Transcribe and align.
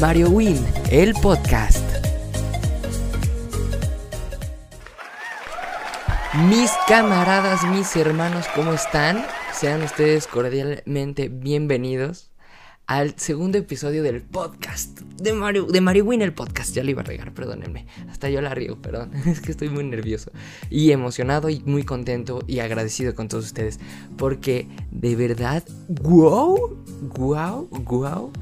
Mario 0.00 0.30
Win, 0.30 0.56
el 0.90 1.12
podcast. 1.12 1.84
Mis 6.48 6.70
camaradas, 6.88 7.68
mis 7.68 7.94
hermanos, 7.96 8.46
¿cómo 8.54 8.72
están? 8.72 9.22
Sean 9.52 9.82
ustedes 9.82 10.26
cordialmente 10.26 11.28
bienvenidos 11.28 12.30
al 12.86 13.18
segundo 13.18 13.58
episodio 13.58 14.02
del 14.02 14.22
podcast 14.22 15.00
de 15.00 15.34
Mario, 15.34 15.66
de 15.66 15.82
Mario 15.82 16.06
Win, 16.06 16.22
el 16.22 16.32
podcast. 16.32 16.74
Ya 16.74 16.82
lo 16.82 16.90
iba 16.90 17.02
a 17.02 17.04
regar, 17.04 17.34
perdónenme. 17.34 17.86
Hasta 18.08 18.30
yo 18.30 18.40
la 18.40 18.54
riego, 18.54 18.76
perdón. 18.80 19.12
Es 19.26 19.42
que 19.42 19.50
estoy 19.50 19.68
muy 19.68 19.84
nervioso 19.84 20.32
y 20.70 20.92
emocionado 20.92 21.50
y 21.50 21.62
muy 21.66 21.84
contento 21.84 22.40
y 22.46 22.60
agradecido 22.60 23.14
con 23.14 23.28
todos 23.28 23.44
ustedes. 23.44 23.78
Porque 24.16 24.66
de 24.90 25.14
verdad, 25.14 25.62
wow, 25.88 26.82
wow, 27.16 27.68
wow. 27.68 28.32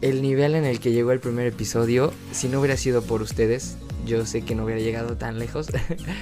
El 0.00 0.22
nivel 0.22 0.54
en 0.54 0.64
el 0.64 0.80
que 0.80 0.92
llegó 0.92 1.12
el 1.12 1.20
primer 1.20 1.46
episodio, 1.46 2.12
si 2.32 2.48
no 2.48 2.60
hubiera 2.60 2.76
sido 2.76 3.02
por 3.02 3.22
ustedes, 3.22 3.76
yo 4.06 4.24
sé 4.24 4.42
que 4.42 4.54
no 4.54 4.64
hubiera 4.64 4.80
llegado 4.80 5.16
tan 5.16 5.38
lejos. 5.38 5.68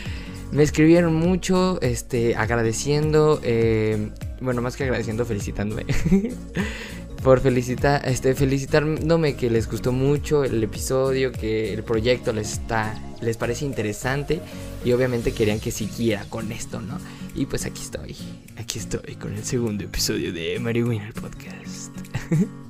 Me 0.52 0.62
escribieron 0.62 1.14
mucho, 1.14 1.78
este, 1.82 2.34
agradeciendo, 2.34 3.38
eh, 3.42 4.10
bueno, 4.40 4.62
más 4.62 4.76
que 4.76 4.84
agradeciendo, 4.84 5.24
felicitándome. 5.26 5.84
por 7.22 7.40
felicitar, 7.40 8.06
este, 8.08 8.34
felicitándome 8.34 9.36
que 9.36 9.50
les 9.50 9.68
gustó 9.68 9.92
mucho 9.92 10.44
el 10.44 10.62
episodio, 10.62 11.32
que 11.32 11.74
el 11.74 11.82
proyecto 11.82 12.32
les 12.32 12.52
está, 12.52 12.98
les 13.20 13.36
parece 13.36 13.64
interesante 13.64 14.40
y 14.84 14.92
obviamente 14.92 15.32
querían 15.32 15.60
que 15.60 15.70
siguiera 15.70 16.24
con 16.28 16.52
esto, 16.52 16.80
¿no? 16.80 16.98
Y 17.34 17.46
pues 17.46 17.66
aquí 17.66 17.82
estoy, 17.82 18.16
aquí 18.56 18.78
estoy 18.78 19.16
con 19.16 19.34
el 19.34 19.44
segundo 19.44 19.84
episodio 19.84 20.32
de 20.32 20.58
Mary 20.58 20.82
Winner 20.82 21.12
Podcast. 21.12 21.92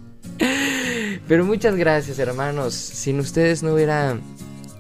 Pero 1.28 1.45
muchas 1.45 1.77
gracias, 1.77 2.19
hermanos. 2.19 2.74
Sin 2.74 3.20
ustedes 3.20 3.62
no 3.62 3.74
hubiera 3.74 4.19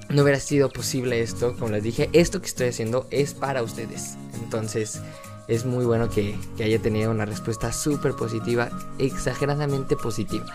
no 0.08 0.22
hubiera 0.22 0.40
sido 0.40 0.70
posible 0.70 1.20
esto, 1.20 1.54
como 1.58 1.72
les 1.72 1.82
dije, 1.82 2.08
esto 2.12 2.40
que 2.40 2.46
estoy 2.46 2.68
haciendo 2.68 3.06
es 3.10 3.34
para 3.34 3.62
ustedes. 3.62 4.16
Entonces, 4.42 5.00
es 5.48 5.64
muy 5.64 5.84
bueno 5.84 6.08
que, 6.08 6.36
haya 6.62 6.78
tenido 6.78 7.10
una 7.10 7.24
respuesta 7.24 7.72
súper 7.72 8.12
positiva, 8.12 8.70
exageradamente 8.98 9.96
positiva. 9.96 10.46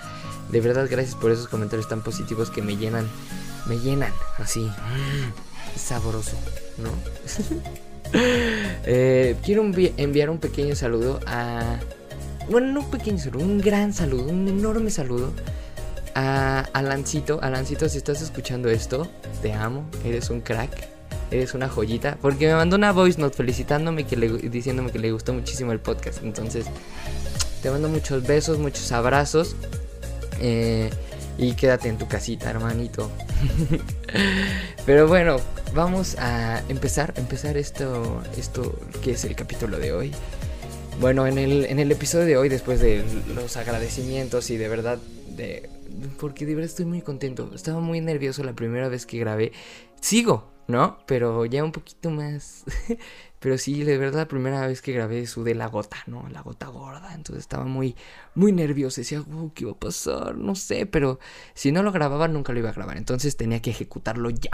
De 0.50 0.62
verdad, 0.62 0.88
gracias 0.90 1.16
por 1.16 1.32
esos 1.32 1.48
comentarios 1.48 1.88
tan 1.88 2.02
positivos 2.02 2.50
que 2.50 2.62
me 2.62 2.78
llenan, 2.78 3.08
me 3.68 3.78
llenan 3.80 4.12
así, 4.38 4.62
mm, 4.62 5.78
sabroso, 5.80 6.38
¿no? 6.78 6.90
Eh, 8.16 9.38
quiero 9.44 9.64
enviar 9.64 10.30
un 10.30 10.38
pequeño 10.38 10.76
saludo 10.76 11.20
a... 11.26 11.80
Bueno, 12.50 12.68
no 12.68 12.80
un 12.82 12.92
pequeño 12.92 13.18
saludo, 13.18 13.46
un 13.46 13.60
gran 13.60 13.94
saludo, 13.94 14.26
un 14.26 14.48
enorme 14.48 14.90
saludo 14.90 15.32
a 16.16 16.68
Alancito. 16.74 17.40
Alancito, 17.42 17.88
si 17.90 17.98
estás 17.98 18.22
escuchando 18.22 18.70
esto, 18.70 19.08
te 19.42 19.54
amo, 19.54 19.86
eres 20.04 20.30
un 20.30 20.42
crack 20.42 20.94
eres 21.34 21.54
una 21.54 21.70
joyita. 21.70 22.18
Porque 22.22 22.48
me 22.48 22.56
mandó 22.56 22.76
una 22.76 22.92
voice 22.92 23.20
note 23.20 23.36
felicitándome, 23.36 24.06
que 24.06 24.16
le, 24.16 24.30
diciéndome 24.30 24.92
que 24.92 25.00
le 25.00 25.12
gustó 25.12 25.34
muchísimo 25.34 25.72
el 25.72 25.80
podcast. 25.80 26.24
Entonces, 26.24 26.66
te 27.62 27.70
mando 27.70 27.90
muchos 27.90 28.26
besos, 28.26 28.60
muchos 28.60 28.92
abrazos. 28.92 29.56
Eh, 30.40 30.90
y 31.38 31.54
quédate 31.54 31.90
en 31.90 31.98
tu 31.98 32.08
casita, 32.08 32.50
hermanito. 32.50 33.10
Pero 34.86 35.08
bueno, 35.08 35.38
vamos 35.74 36.16
a 36.20 36.62
empezar, 36.70 37.14
empezar 37.18 37.58
esto, 37.58 38.22
esto 38.38 38.76
que 39.02 39.12
es 39.12 39.26
el 39.26 39.36
capítulo 39.36 39.80
de 39.80 39.94
hoy. 39.94 40.12
Bueno, 41.00 41.28
en 41.28 41.38
el, 41.38 41.66
en 41.66 41.80
el 41.80 41.92
episodio 41.92 42.26
de 42.26 42.38
hoy, 42.38 42.50
después 42.50 42.80
de 42.80 43.04
los 43.36 43.58
agradecimientos 43.58 44.50
y 44.50 44.58
de 44.58 44.68
verdad, 44.70 45.00
de, 45.36 45.70
porque 46.20 46.46
de 46.46 46.56
verdad 46.56 46.70
estoy 46.70 46.86
muy 46.86 47.02
contento. 47.02 47.52
Estaba 47.54 47.80
muy 47.82 48.00
nervioso 48.00 48.44
la 48.44 48.54
primera 48.54 48.88
vez 48.88 49.06
que 49.06 49.18
grabé. 49.20 49.52
Sigo, 50.00 50.50
¿no? 50.68 51.00
Pero 51.06 51.46
ya 51.46 51.64
un 51.64 51.72
poquito 51.72 52.10
más. 52.10 52.64
Pero 53.40 53.58
sí, 53.58 53.84
de 53.84 53.98
verdad, 53.98 54.20
la 54.20 54.28
primera 54.28 54.66
vez 54.66 54.82
que 54.82 54.94
grabé 54.94 55.28
sudé 55.28 55.56
la 55.56 55.68
gota, 55.68 55.98
¿no? 56.08 56.28
La 56.30 56.42
gota 56.42 56.68
gorda. 56.68 57.14
Entonces 57.14 57.42
estaba 57.42 57.66
muy, 57.66 57.96
muy 58.36 58.54
nervioso. 58.54 59.02
Decía, 59.02 59.22
oh, 59.22 59.52
¿qué 59.54 59.64
iba 59.64 59.74
a 59.74 59.80
pasar? 59.80 60.38
No 60.38 60.56
sé, 60.56 60.86
pero 60.86 61.20
si 61.54 61.72
no 61.72 61.84
lo 61.84 61.92
grababa, 61.92 62.28
nunca 62.30 62.54
lo 62.54 62.60
iba 62.60 62.70
a 62.70 62.74
grabar. 62.74 62.96
Entonces 62.98 63.36
tenía 63.36 63.62
que 63.62 63.72
ejecutarlo 63.72 64.30
ya. 64.30 64.52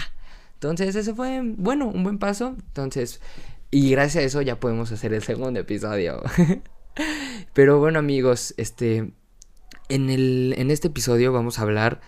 Entonces, 0.56 0.96
ese 0.96 1.14
fue, 1.14 1.42
bueno, 1.44 1.88
un 1.88 2.04
buen 2.04 2.18
paso. 2.18 2.56
Entonces, 2.58 3.22
y 3.72 3.92
gracias 3.92 4.24
a 4.24 4.26
eso 4.26 4.42
ya 4.42 4.60
podemos 4.60 4.92
hacer 4.92 5.14
el 5.14 5.24
segundo 5.24 5.60
episodio. 5.60 6.22
pero 7.54 7.80
bueno, 7.80 8.00
amigos, 8.00 8.54
este. 8.58 9.12
En, 9.90 10.12
el, 10.12 10.54
en 10.58 10.70
este 10.70 10.90
episodio 10.90 11.32
vamos 11.32 11.58
a 11.58 11.64
hablar 11.64 12.00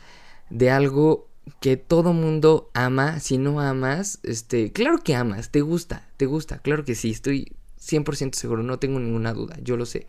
de 0.51 0.69
algo 0.69 1.27
que 1.59 1.77
todo 1.77 2.13
mundo 2.13 2.69
ama, 2.73 3.19
si 3.19 3.37
no 3.37 3.59
amas, 3.59 4.19
este, 4.23 4.71
claro 4.71 4.99
que 4.99 5.15
amas, 5.15 5.49
te 5.49 5.61
gusta, 5.61 6.07
te 6.17 6.27
gusta, 6.27 6.59
claro 6.59 6.85
que 6.85 6.93
sí, 6.93 7.09
estoy 7.09 7.53
100% 7.79 8.35
seguro, 8.35 8.63
no 8.63 8.79
tengo 8.79 8.99
ninguna 8.99 9.33
duda, 9.33 9.57
yo 9.61 9.77
lo 9.77 9.85
sé. 9.85 10.07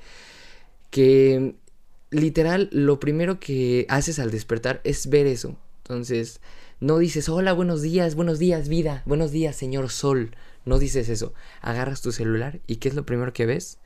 Que 0.91 1.55
literal 2.11 2.69
lo 2.73 3.01
primero 3.01 3.41
que 3.41 3.87
haces 3.89 4.19
al 4.19 4.31
despertar 4.31 4.81
es 4.85 5.09
ver 5.09 5.27
eso. 5.27 5.57
Entonces, 5.79 6.41
no 6.81 6.99
dices, 6.99 7.29
hola, 7.29 7.53
buenos 7.53 7.83
días, 7.83 8.15
buenos 8.15 8.39
días, 8.39 8.69
vida, 8.69 9.03
buenos 9.07 9.33
días, 9.33 9.57
señor 9.57 9.89
sol. 9.89 10.37
No 10.65 10.79
dices 10.79 11.09
eso. 11.09 11.35
Agarras 11.61 12.03
tu 12.03 12.13
celular 12.13 12.61
y 12.67 12.77
¿qué 12.77 12.89
es 12.89 12.95
lo 12.95 13.07
primero 13.07 13.33
que 13.33 13.47
ves? 13.47 13.79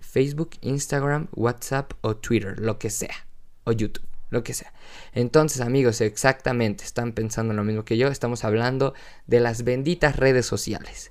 Facebook, 0.00 0.50
Instagram, 0.60 1.28
WhatsApp 1.32 1.92
o 2.00 2.16
Twitter, 2.16 2.58
lo 2.60 2.78
que 2.78 2.90
sea. 2.90 3.26
O 3.64 3.72
YouTube 3.72 4.04
lo 4.34 4.44
que 4.44 4.52
sea. 4.52 4.74
Entonces, 5.14 5.62
amigos, 5.62 6.02
exactamente, 6.02 6.84
están 6.84 7.12
pensando 7.12 7.54
lo 7.54 7.64
mismo 7.64 7.84
que 7.84 7.96
yo, 7.96 8.08
estamos 8.08 8.44
hablando 8.44 8.92
de 9.26 9.40
las 9.40 9.64
benditas 9.64 10.16
redes 10.16 10.44
sociales. 10.44 11.10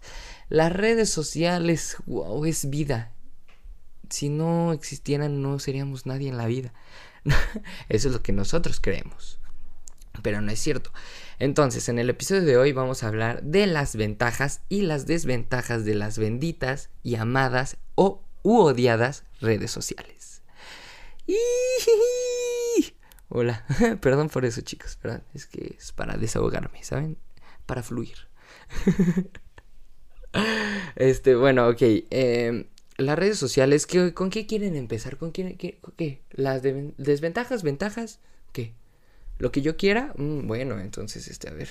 Las 0.49 0.71
redes 0.71 1.09
sociales, 1.09 1.97
wow, 2.05 2.45
es 2.45 2.69
vida. 2.69 3.11
Si 4.09 4.29
no 4.29 4.73
existieran, 4.73 5.41
no 5.41 5.57
seríamos 5.57 6.05
nadie 6.05 6.29
en 6.29 6.37
la 6.37 6.45
vida. 6.45 6.73
Eso 7.89 8.09
es 8.09 8.13
lo 8.13 8.21
que 8.21 8.33
nosotros 8.33 8.79
creemos. 8.79 9.39
Pero 10.21 10.41
no 10.41 10.51
es 10.51 10.59
cierto. 10.59 10.91
Entonces, 11.39 11.89
en 11.89 11.99
el 11.99 12.09
episodio 12.09 12.43
de 12.43 12.57
hoy 12.57 12.71
vamos 12.71 13.03
a 13.03 13.07
hablar 13.07 13.41
de 13.43 13.67
las 13.67 13.95
ventajas 13.95 14.61
y 14.69 14.83
las 14.83 15.07
desventajas 15.07 15.85
de 15.85 15.95
las 15.95 16.17
benditas 16.17 16.89
y 17.01 17.15
amadas 17.15 17.77
o 17.95 18.23
u 18.43 18.59
odiadas 18.59 19.23
redes 19.41 19.71
sociales. 19.71 20.41
Hola, 23.29 23.65
perdón 24.01 24.29
por 24.29 24.45
eso 24.45 24.61
chicos, 24.61 24.99
¿verdad? 25.01 25.23
Es 25.33 25.47
que 25.47 25.75
es 25.77 25.91
para 25.91 26.17
desahogarme, 26.17 26.83
¿saben? 26.83 27.17
Para 27.65 27.81
fluir. 27.81 28.27
este, 30.95 31.35
bueno, 31.35 31.67
ok. 31.69 31.81
Em, 32.11 32.65
las 32.97 33.17
redes 33.17 33.39
sociales, 33.39 33.87
¿qué, 33.87 34.13
¿con 34.13 34.29
qué 34.29 34.45
quieren 34.45 34.75
empezar? 34.75 35.17
¿Con 35.17 35.31
qué? 35.31 35.57
qué, 35.57 36.21
¿Las 36.31 36.61
desventajas? 36.61 37.63
¿Ventajas? 37.63 38.19
¿Qué? 38.51 38.75
¿Lo 39.43 39.51
que 39.51 39.61
yo 39.61 39.75
quiera? 39.75 40.13
Mm, 40.15 40.47
bueno, 40.47 40.79
entonces, 40.79 41.27
este, 41.27 41.49
a 41.49 41.51
ver. 41.51 41.67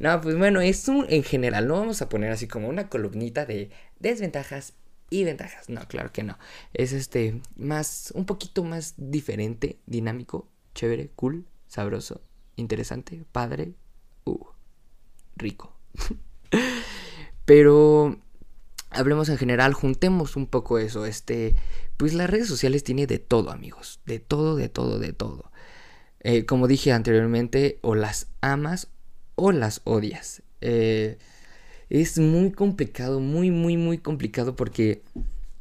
No, 0.00 0.20
pues 0.20 0.36
bueno, 0.36 0.60
es 0.60 0.88
un, 0.88 1.06
en 1.08 1.22
general, 1.22 1.68
no 1.68 1.74
vamos 1.78 2.02
a 2.02 2.08
poner 2.08 2.32
así 2.32 2.48
como 2.48 2.68
una 2.68 2.88
columnita 2.88 3.46
de 3.46 3.70
desventajas 4.00 4.72
y 5.08 5.22
ventajas. 5.22 5.68
No, 5.68 5.86
claro 5.86 6.10
que 6.10 6.24
no. 6.24 6.36
Es 6.74 6.92
este, 6.92 7.40
más, 7.54 8.12
un 8.16 8.26
poquito 8.26 8.64
más 8.64 8.94
diferente, 8.96 9.78
dinámico, 9.86 10.48
chévere, 10.74 11.12
cool, 11.14 11.46
sabroso, 11.68 12.20
interesante, 12.56 13.24
padre, 13.30 13.74
uh, 14.24 14.46
rico. 15.36 15.76
Pero 17.44 18.18
hablemos 18.90 19.28
en 19.28 19.38
general, 19.38 19.72
juntemos 19.72 20.34
un 20.34 20.48
poco 20.48 20.80
eso, 20.80 21.06
este, 21.06 21.54
pues 21.96 22.12
las 22.12 22.28
redes 22.28 22.48
sociales 22.48 22.82
tiene 22.82 23.06
de 23.06 23.20
todo, 23.20 23.52
amigos, 23.52 24.00
de 24.04 24.18
todo, 24.18 24.56
de 24.56 24.68
todo, 24.68 24.98
de 24.98 25.12
todo. 25.12 25.52
Eh, 26.20 26.46
como 26.46 26.66
dije 26.66 26.92
anteriormente, 26.92 27.78
o 27.82 27.94
las 27.94 28.28
amas 28.40 28.88
o 29.34 29.52
las 29.52 29.80
odias. 29.84 30.42
Eh, 30.60 31.18
es 31.90 32.18
muy 32.18 32.52
complicado, 32.52 33.20
muy, 33.20 33.50
muy, 33.50 33.76
muy 33.76 33.98
complicado 33.98 34.56
porque 34.56 35.02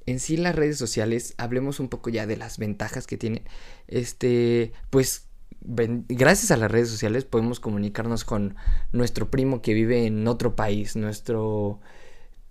en 0.06 0.20
sí 0.20 0.38
las 0.38 0.56
redes 0.56 0.78
sociales, 0.78 1.36
hablemos 1.38 1.80
un 1.80 1.90
poco 1.90 2.10
ya 2.10 2.26
de 2.26 2.38
las 2.38 2.58
ventajas 2.58 3.08
que 3.08 3.18
tienen. 3.18 3.44
Este, 3.88 4.72
pues 4.90 5.28
gracias 5.62 6.52
a 6.52 6.58
las 6.58 6.72
redes 6.72 6.90
sociales 6.90 7.26
podemos 7.26 7.60
comunicarnos 7.60 8.24
con 8.24 8.56
nuestro 8.94 9.30
primo 9.30 9.62
que 9.62 9.74
vive 9.74 10.06
en 10.06 10.28
otro 10.28 10.56
país, 10.56 10.96
nuestro 10.96 11.82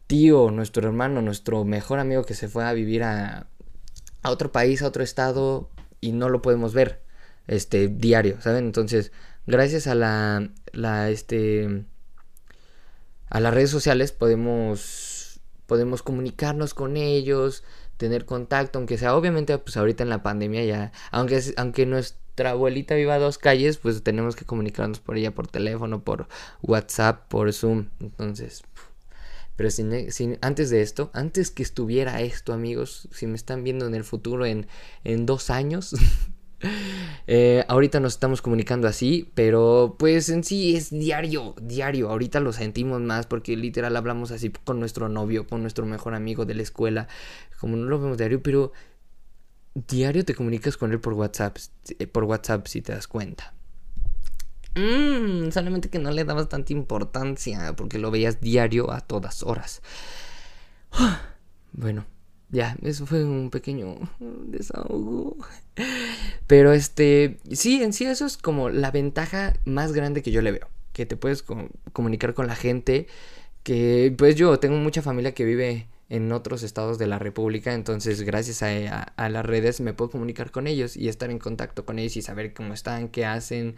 tío, 0.07 0.51
nuestro 0.51 0.87
hermano, 0.87 1.23
nuestro 1.23 1.65
mejor 1.65 1.99
amigo 1.99 2.25
que 2.25 2.35
se 2.35 2.49
fue 2.49 2.65
a 2.65 2.73
vivir 2.73 3.03
a, 3.03 3.49
a 4.23 4.31
otro 4.31 4.53
país, 4.53 4.83
a 4.83 4.89
otro 4.89 5.03
estado 5.03 5.71
y 6.01 6.13
no 6.13 6.29
lo 6.29 6.43
podemos 6.43 6.75
ver 6.75 7.06
este 7.47 7.89
diario, 7.89 8.41
¿saben? 8.41 8.67
Entonces, 8.67 9.13
gracias 9.47 9.87
a 9.87 9.95
la 9.95 10.51
la 10.73 11.11
este 11.11 11.85
a 13.29 13.41
las 13.41 13.55
redes 13.55 13.71
sociales 13.71 14.13
podemos 14.13 15.41
podemos 15.67 16.03
comunicarnos 16.03 16.75
con 16.75 16.97
ellos, 16.97 17.65
tener 17.97 18.25
contacto, 18.25 18.79
aunque 18.79 18.99
sea 18.99 19.17
obviamente 19.17 19.57
pues 19.59 19.77
ahorita 19.77 20.03
en 20.03 20.11
la 20.11 20.23
pandemia 20.23 20.65
ya, 20.65 20.93
aunque, 21.11 21.43
aunque 21.57 21.87
nuestra 21.87 22.51
abuelita 22.51 22.95
viva 22.95 23.15
a 23.15 23.19
dos 23.19 23.39
calles, 23.39 23.79
pues 23.79 24.03
tenemos 24.03 24.37
que 24.37 24.45
comunicarnos 24.45 25.01
por 25.01 25.17
ella 25.17 25.35
por 25.35 25.49
teléfono, 25.49 26.03
por 26.05 26.29
WhatsApp, 26.63 27.27
por 27.29 27.53
Zoom. 27.53 27.89
Entonces, 28.01 28.63
pero 29.57 29.71
sin, 29.71 30.39
antes 30.43 30.71
de 30.71 30.83
esto, 30.83 31.11
antes 31.15 31.51
que 31.51 31.63
estuviera 31.63 32.21
esto, 32.21 32.53
amigos, 32.53 33.09
si 33.13 33.27
me 33.27 33.37
están 33.37 33.65
viendo 33.65 33.87
en 33.87 33.95
el 33.95 34.05
futuro 34.05 34.45
en, 34.45 34.67
en 35.03 35.25
dos 35.25 35.51
años, 35.51 35.95
eh, 37.27 37.65
ahorita 37.69 38.01
nos 38.01 38.15
estamos 38.15 38.43
comunicando 38.43 38.89
así, 38.89 39.31
pero 39.35 39.97
pues 39.99 40.29
en 40.29 40.45
sí 40.45 40.77
es 40.77 40.91
diario, 40.91 41.55
diario. 41.61 42.11
Ahorita 42.11 42.41
lo 42.41 42.53
sentimos 42.53 43.01
más 43.01 43.27
porque 43.27 43.57
literal 43.57 43.97
hablamos 43.97 44.31
así 44.31 44.51
con 44.51 44.81
nuestro 44.81 45.09
novio, 45.09 45.47
con 45.47 45.63
nuestro 45.63 45.87
mejor 45.87 46.15
amigo 46.15 46.45
de 46.45 46.55
la 46.55 46.63
escuela, 46.63 47.09
como 47.61 47.77
no 47.77 47.87
lo 47.87 48.01
vemos 48.01 48.19
diario, 48.19 48.43
pero 48.43 48.73
diario 49.75 50.25
te 50.25 50.35
comunicas 50.35 50.77
con 50.77 50.93
él 50.93 51.01
por 51.01 51.13
WhatsApp, 51.15 51.59
eh, 51.99 52.07
por 52.07 52.25
WhatsApp 52.25 52.67
si 52.67 52.83
te 52.83 52.93
das 52.93 53.07
cuenta. 53.07 53.55
Mmm, 54.75 55.51
solamente 55.51 55.89
que 55.89 55.99
no 55.99 56.11
le 56.11 56.25
dabas 56.25 56.51
tanta 56.51 56.73
importancia 56.75 57.75
porque 57.77 57.99
lo 57.99 58.11
veías 58.11 58.41
diario 58.41 58.91
a 58.91 59.01
todas 59.01 59.43
horas. 59.43 59.83
Bueno, 61.79 62.07
ya, 62.57 62.77
eso 62.83 63.07
fue 63.07 63.23
un 63.23 63.51
pequeño 63.51 63.97
desahogo. 64.19 65.37
Pero 66.47 66.73
este, 66.73 67.39
sí, 67.53 67.83
en 67.83 67.93
sí 67.93 68.07
eso 68.07 68.25
es 68.25 68.39
como 68.39 68.71
la 68.71 68.91
ventaja 68.91 69.53
más 69.67 69.93
grande 69.93 70.23
que 70.23 70.31
yo 70.33 70.41
le 70.41 70.53
veo. 70.53 70.69
Que 70.93 71.05
te 71.05 71.17
puedes 71.17 71.45
comunicar 71.93 72.33
con 72.33 72.47
la 72.47 72.57
gente. 72.57 73.09
Que 73.63 74.15
pues 74.17 74.37
yo 74.37 74.59
tengo 74.59 74.77
mucha 74.79 75.03
familia 75.03 75.35
que 75.35 75.45
vive 75.45 75.87
en 76.09 76.33
otros 76.33 76.63
estados 76.63 76.99
de 76.99 77.07
la 77.07 77.19
República, 77.19 77.75
entonces 77.75 78.23
gracias 78.23 78.63
a, 78.63 79.29
las 79.29 79.45
redes 79.45 79.81
me 79.81 79.93
puedo 79.93 80.11
comunicar 80.11 80.51
con 80.51 80.67
ellos 80.69 80.97
y 80.97 81.09
estar 81.09 81.31
en 81.31 81.39
contacto 81.39 81.85
con 81.85 81.99
ellos 81.99 82.17
y 82.17 82.23
saber 82.23 82.55
cómo 82.55 82.73
están, 82.75 83.09
qué 83.09 83.27
hacen. 83.27 83.75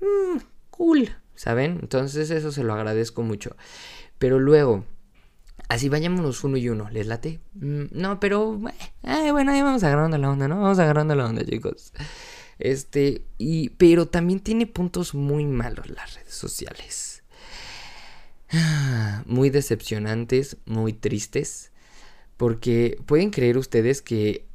Mm, 0.00 0.38
cool, 0.70 1.10
¿saben? 1.34 1.78
Entonces 1.82 2.30
eso 2.30 2.52
se 2.52 2.62
lo 2.62 2.74
agradezco 2.74 3.22
mucho. 3.22 3.56
Pero 4.18 4.38
luego, 4.38 4.84
así 5.68 5.88
vayámonos 5.88 6.42
uno 6.44 6.56
y 6.56 6.68
uno, 6.68 6.90
¿les 6.90 7.06
late? 7.06 7.40
Mm, 7.54 7.84
no, 7.92 8.20
pero 8.20 8.54
bueno, 8.54 9.52
ahí 9.52 9.62
vamos 9.62 9.84
agarrando 9.84 10.18
la 10.18 10.30
onda, 10.30 10.48
¿no? 10.48 10.60
Vamos 10.60 10.78
agarrando 10.78 11.14
la 11.14 11.26
onda, 11.26 11.44
chicos. 11.44 11.92
Este, 12.58 13.22
y, 13.38 13.70
pero 13.70 14.08
también 14.08 14.40
tiene 14.40 14.66
puntos 14.66 15.14
muy 15.14 15.44
malos 15.44 15.88
las 15.90 16.14
redes 16.14 16.34
sociales. 16.34 17.22
muy 19.26 19.50
decepcionantes, 19.50 20.56
muy 20.64 20.92
tristes, 20.92 21.70
porque 22.36 22.98
pueden 23.06 23.30
creer 23.30 23.58
ustedes 23.58 24.02
que 24.02 24.46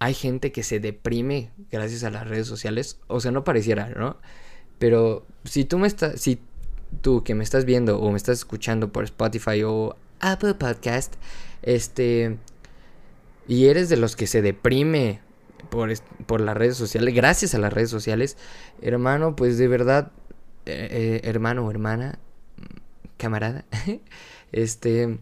hay 0.00 0.14
gente 0.14 0.52
que 0.52 0.62
se 0.62 0.80
deprime 0.80 1.50
gracias 1.70 2.04
a 2.04 2.10
las 2.10 2.26
redes 2.28 2.46
sociales, 2.46 2.98
o 3.06 3.20
sea, 3.20 3.30
no 3.30 3.44
pareciera, 3.44 3.88
¿no? 3.90 4.16
Pero 4.78 5.26
si 5.44 5.64
tú 5.64 5.78
me 5.78 5.88
estás, 5.88 6.20
si 6.20 6.40
tú 7.02 7.24
que 7.24 7.34
me 7.34 7.44
estás 7.44 7.64
viendo 7.64 8.00
o 8.00 8.10
me 8.10 8.16
estás 8.16 8.38
escuchando 8.38 8.92
por 8.92 9.04
Spotify 9.04 9.62
o 9.64 9.96
Apple 10.20 10.54
Podcast, 10.54 11.14
este, 11.62 12.38
y 13.46 13.66
eres 13.66 13.88
de 13.88 13.96
los 13.96 14.16
que 14.16 14.26
se 14.26 14.42
deprime 14.42 15.20
por, 15.70 15.92
por 16.26 16.40
las 16.40 16.56
redes 16.56 16.76
sociales, 16.76 17.14
gracias 17.14 17.54
a 17.54 17.58
las 17.58 17.72
redes 17.72 17.90
sociales, 17.90 18.36
hermano, 18.80 19.36
pues 19.36 19.58
de 19.58 19.68
verdad, 19.68 20.12
eh, 20.66 20.88
eh, 20.90 21.20
hermano 21.24 21.66
o 21.66 21.70
hermana, 21.70 22.18
camarada, 23.16 23.64
este, 24.52 25.18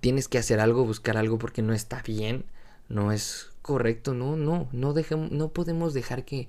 tienes 0.00 0.28
que 0.28 0.38
hacer 0.38 0.60
algo, 0.60 0.84
buscar 0.84 1.16
algo 1.16 1.38
porque 1.38 1.62
no 1.62 1.72
está 1.72 2.02
bien, 2.02 2.44
no 2.88 3.12
es 3.12 3.50
correcto, 3.62 4.14
no, 4.14 4.36
no, 4.36 4.68
no, 4.72 4.92
dejemos, 4.92 5.30
no 5.30 5.48
podemos 5.48 5.94
dejar 5.94 6.24
que 6.24 6.48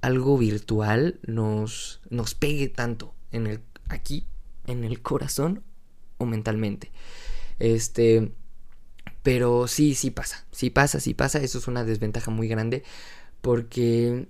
algo 0.00 0.36
virtual 0.38 1.18
nos, 1.26 2.00
nos 2.10 2.34
pegue 2.34 2.68
tanto 2.68 3.14
en 3.32 3.46
el, 3.46 3.60
aquí, 3.88 4.26
en 4.66 4.84
el 4.84 5.00
corazón 5.00 5.62
o 6.18 6.26
mentalmente. 6.26 6.90
Este, 7.58 8.32
pero 9.22 9.68
sí, 9.68 9.94
sí 9.94 10.10
pasa, 10.10 10.44
sí 10.50 10.70
pasa, 10.70 11.00
sí 11.00 11.14
pasa, 11.14 11.40
eso 11.40 11.58
es 11.58 11.68
una 11.68 11.84
desventaja 11.84 12.30
muy 12.30 12.48
grande 12.48 12.82
porque 13.40 14.26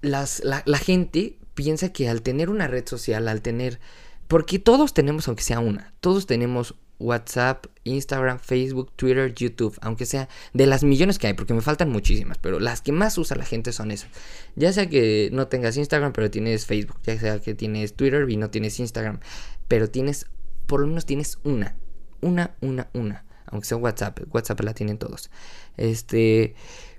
las, 0.00 0.42
la, 0.44 0.62
la 0.66 0.78
gente 0.78 1.38
piensa 1.54 1.92
que 1.92 2.08
al 2.08 2.22
tener 2.22 2.50
una 2.50 2.66
red 2.66 2.86
social, 2.86 3.28
al 3.28 3.42
tener... 3.42 3.80
Porque 4.28 4.58
todos 4.58 4.94
tenemos, 4.94 5.28
aunque 5.28 5.42
sea 5.42 5.60
una, 5.60 5.92
todos 6.00 6.26
tenemos 6.26 6.74
WhatsApp, 7.02 7.66
Instagram, 7.84 8.38
Facebook, 8.38 8.92
Twitter, 8.96 9.34
YouTube, 9.34 9.76
aunque 9.82 10.06
sea 10.06 10.28
de 10.54 10.66
las 10.66 10.84
millones 10.84 11.18
que 11.18 11.26
hay, 11.26 11.34
porque 11.34 11.52
me 11.52 11.60
faltan 11.60 11.90
muchísimas, 11.90 12.38
pero 12.38 12.60
las 12.60 12.80
que 12.80 12.92
más 12.92 13.18
usa 13.18 13.36
la 13.36 13.44
gente 13.44 13.72
son 13.72 13.90
esas. 13.90 14.08
Ya 14.56 14.72
sea 14.72 14.88
que 14.88 15.28
no 15.32 15.48
tengas 15.48 15.76
Instagram, 15.76 16.12
pero 16.12 16.30
tienes 16.30 16.66
Facebook, 16.66 16.98
ya 17.04 17.18
sea 17.18 17.40
que 17.40 17.54
tienes 17.54 17.94
Twitter 17.94 18.28
y 18.30 18.36
no 18.36 18.50
tienes 18.50 18.78
Instagram, 18.78 19.20
pero 19.68 19.90
tienes, 19.90 20.26
por 20.66 20.80
lo 20.80 20.86
menos 20.86 21.06
tienes 21.06 21.38
una, 21.44 21.76
una, 22.20 22.56
una, 22.60 22.88
una, 22.94 23.24
aunque 23.46 23.66
sea 23.66 23.76
WhatsApp, 23.76 24.20
WhatsApp 24.32 24.60
la 24.60 24.74
tienen 24.74 24.98
todos. 24.98 25.30
Este, 25.76 26.54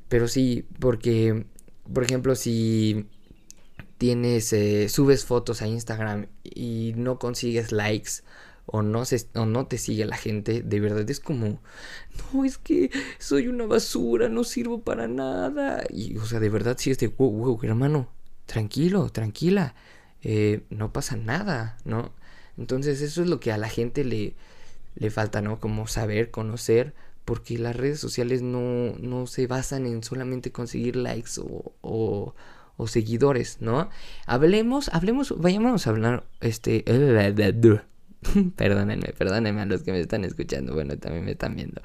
pero 0.09 0.27
sí, 0.27 0.65
porque, 0.79 1.45
por 1.91 2.03
ejemplo, 2.03 2.35
si 2.35 3.07
tienes, 3.97 4.51
eh, 4.53 4.89
subes 4.89 5.25
fotos 5.25 5.61
a 5.61 5.67
Instagram 5.67 6.27
y 6.43 6.93
no 6.95 7.19
consigues 7.19 7.71
likes 7.71 8.23
o 8.65 8.81
no, 8.81 9.05
se, 9.05 9.27
o 9.35 9.45
no 9.45 9.67
te 9.67 9.77
sigue 9.77 10.05
la 10.05 10.17
gente, 10.17 10.61
de 10.61 10.79
verdad 10.79 11.09
es 11.09 11.19
como, 11.19 11.61
no, 12.33 12.45
es 12.45 12.57
que 12.57 12.91
soy 13.19 13.47
una 13.47 13.65
basura, 13.65 14.29
no 14.29 14.43
sirvo 14.43 14.81
para 14.81 15.07
nada. 15.07 15.83
Y, 15.89 16.17
o 16.17 16.25
sea, 16.25 16.39
de 16.39 16.49
verdad 16.49 16.77
sí 16.79 16.91
es 16.91 16.99
de, 16.99 17.07
wow, 17.07 17.31
wow, 17.31 17.59
hermano, 17.63 18.09
tranquilo, 18.45 19.09
tranquila, 19.09 19.75
eh, 20.21 20.63
no 20.69 20.93
pasa 20.93 21.15
nada, 21.17 21.77
¿no? 21.85 22.13
Entonces 22.57 23.01
eso 23.01 23.21
es 23.21 23.29
lo 23.29 23.39
que 23.39 23.51
a 23.51 23.57
la 23.57 23.69
gente 23.69 24.03
le, 24.03 24.35
le 24.95 25.09
falta, 25.11 25.41
¿no? 25.41 25.59
Como 25.59 25.87
saber, 25.87 26.31
conocer, 26.31 26.93
porque 27.25 27.57
las 27.57 27.75
redes 27.75 27.99
sociales 27.99 28.41
no, 28.41 28.95
no 28.99 29.27
se 29.27 29.47
basan 29.47 29.85
en 29.85 30.03
solamente 30.03 30.51
conseguir 30.51 30.95
likes 30.95 31.31
o 31.39 32.33
o 32.77 32.87
seguidores, 32.87 33.57
¿no? 33.61 33.89
Hablemos, 34.25 34.89
hablemos, 34.93 35.33
vayámonos 35.39 35.87
a 35.87 35.91
hablar, 35.91 36.23
este, 36.41 36.83
perdónenme, 38.55 39.13
perdónenme 39.17 39.61
a 39.61 39.65
los 39.65 39.83
que 39.83 39.91
me 39.91 39.99
están 39.99 40.23
escuchando, 40.23 40.73
bueno, 40.73 40.97
también 40.97 41.25
me 41.25 41.31
están 41.31 41.55
viendo, 41.55 41.81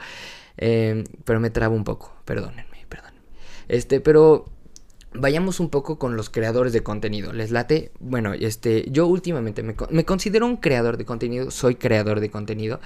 em, 0.56 1.04
pero 1.24 1.40
me 1.40 1.50
trabo 1.50 1.74
un 1.74 1.84
poco, 1.84 2.14
perdónenme, 2.24 2.86
perdónenme, 2.88 3.20
este, 3.68 4.00
pero 4.00 4.46
vayamos 5.14 5.60
un 5.60 5.70
poco 5.70 5.98
con 5.98 6.16
los 6.16 6.30
creadores 6.30 6.72
de 6.72 6.82
contenido, 6.82 7.32
¿les 7.32 7.50
late? 7.50 7.92
Bueno, 8.00 8.34
este, 8.34 8.88
yo 8.90 9.06
últimamente 9.06 9.62
me, 9.62 10.04
considero 10.04 10.46
un 10.46 10.56
creador 10.56 10.96
de 10.96 11.04
contenido, 11.04 11.50
soy 11.50 11.76
creador 11.76 12.20
de 12.20 12.30
contenido, 12.30 12.80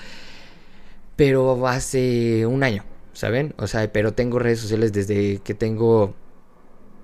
pero 1.16 1.66
hace 1.66 2.46
un 2.46 2.62
año, 2.62 2.84
¿saben? 3.12 3.54
O 3.58 3.66
sea, 3.66 3.90
pero 3.92 4.12
tengo 4.12 4.38
redes 4.38 4.60
sociales 4.60 4.92
desde 4.92 5.38
que 5.38 5.54
tengo 5.54 6.14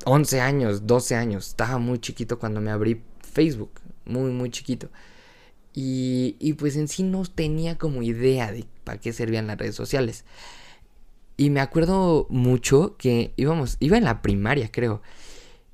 11 0.04 0.40
años, 0.40 0.86
12 0.86 1.14
años. 1.14 1.48
Estaba 1.48 1.78
muy 1.78 1.98
chiquito 1.98 2.38
cuando 2.38 2.60
me 2.60 2.70
abrí 2.70 3.02
Facebook. 3.20 3.70
Muy, 4.06 4.30
muy 4.30 4.50
chiquito. 4.50 4.88
Y, 5.74 6.36
y 6.40 6.54
pues 6.54 6.76
en 6.76 6.88
sí 6.88 7.02
no 7.02 7.22
tenía 7.24 7.76
como 7.76 8.02
idea 8.02 8.50
de 8.50 8.64
para 8.84 8.98
qué 8.98 9.12
servían 9.12 9.46
las 9.46 9.58
redes 9.58 9.74
sociales. 9.74 10.24
Y 11.38 11.50
me 11.50 11.60
acuerdo 11.60 12.26
mucho 12.28 12.96
que 12.98 13.32
íbamos, 13.36 13.76
iba 13.78 13.96
en 13.96 14.04
la 14.04 14.20
primaria, 14.22 14.70
creo. 14.70 15.00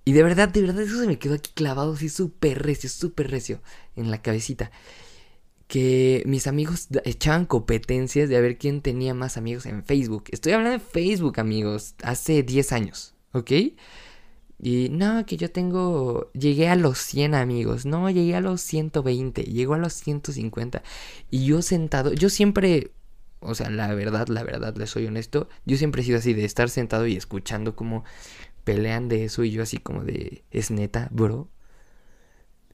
Y 0.04 0.12
de 0.12 0.22
verdad, 0.22 0.50
de 0.50 0.60
verdad, 0.60 0.82
eso 0.82 1.00
se 1.00 1.06
me 1.06 1.18
quedó 1.18 1.34
aquí 1.34 1.50
clavado 1.54 1.94
así 1.94 2.10
súper 2.10 2.62
recio, 2.62 2.90
súper 2.90 3.30
recio 3.30 3.62
en 3.96 4.10
la 4.10 4.20
cabecita. 4.20 4.70
Que 5.66 6.22
mis 6.26 6.46
amigos 6.46 6.88
echaban 7.04 7.46
competencias 7.46 8.28
de 8.28 8.36
a 8.36 8.40
ver 8.40 8.58
quién 8.58 8.82
tenía 8.82 9.14
más 9.14 9.38
amigos 9.38 9.64
en 9.64 9.82
Facebook. 9.82 10.24
Estoy 10.32 10.52
hablando 10.52 10.78
de 10.78 10.84
Facebook, 10.84 11.40
amigos, 11.40 11.94
hace 12.02 12.42
10 12.42 12.72
años, 12.72 13.14
¿ok? 13.32 13.50
Y 14.58 14.88
no, 14.90 15.24
que 15.24 15.38
yo 15.38 15.50
tengo, 15.50 16.30
llegué 16.32 16.68
a 16.68 16.76
los 16.76 16.98
100 16.98 17.34
amigos, 17.34 17.86
no, 17.86 18.10
llegué 18.10 18.36
a 18.36 18.40
los 18.40 18.60
120, 18.60 19.42
llegó 19.44 19.74
a 19.74 19.78
los 19.78 19.94
150. 19.94 20.82
Y 21.30 21.46
yo 21.46 21.62
sentado, 21.62 22.12
yo 22.12 22.28
siempre, 22.28 22.92
o 23.44 23.54
sea, 23.54 23.70
la 23.70 23.92
verdad, 23.94 24.28
la 24.28 24.42
verdad, 24.42 24.76
les 24.76 24.90
soy 24.90 25.06
honesto, 25.06 25.48
yo 25.64 25.76
siempre 25.76 26.02
he 26.02 26.04
sido 26.04 26.18
así 26.18 26.34
de 26.34 26.44
estar 26.44 26.68
sentado 26.70 27.06
y 27.06 27.16
escuchando 27.16 27.76
como 27.76 28.04
pelean 28.64 29.08
de 29.08 29.24
eso 29.24 29.44
y 29.44 29.50
yo 29.50 29.62
así 29.62 29.78
como 29.78 30.02
de, 30.04 30.44
es 30.50 30.70
neta, 30.70 31.08
bro. 31.10 31.48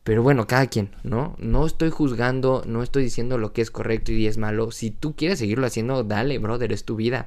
Pero 0.03 0.23
bueno, 0.23 0.47
cada 0.47 0.67
quien, 0.67 0.91
¿no? 1.03 1.37
No 1.39 1.67
estoy 1.67 1.91
juzgando, 1.91 2.65
no 2.67 2.83
estoy 2.83 3.05
diciendo 3.05 3.37
lo 3.37 3.53
que 3.53 3.61
es 3.61 3.71
correcto 3.71 4.13
y 4.13 4.27
es 4.27 4.39
malo. 4.39 4.71
Si 4.71 4.91
tú 4.91 5.15
quieres 5.15 5.39
seguirlo 5.39 5.67
haciendo, 5.67 6.05
dale, 6.05 6.39
brother, 6.39 6.73
es 6.73 6.85
tu 6.85 6.97
vida. 6.97 7.27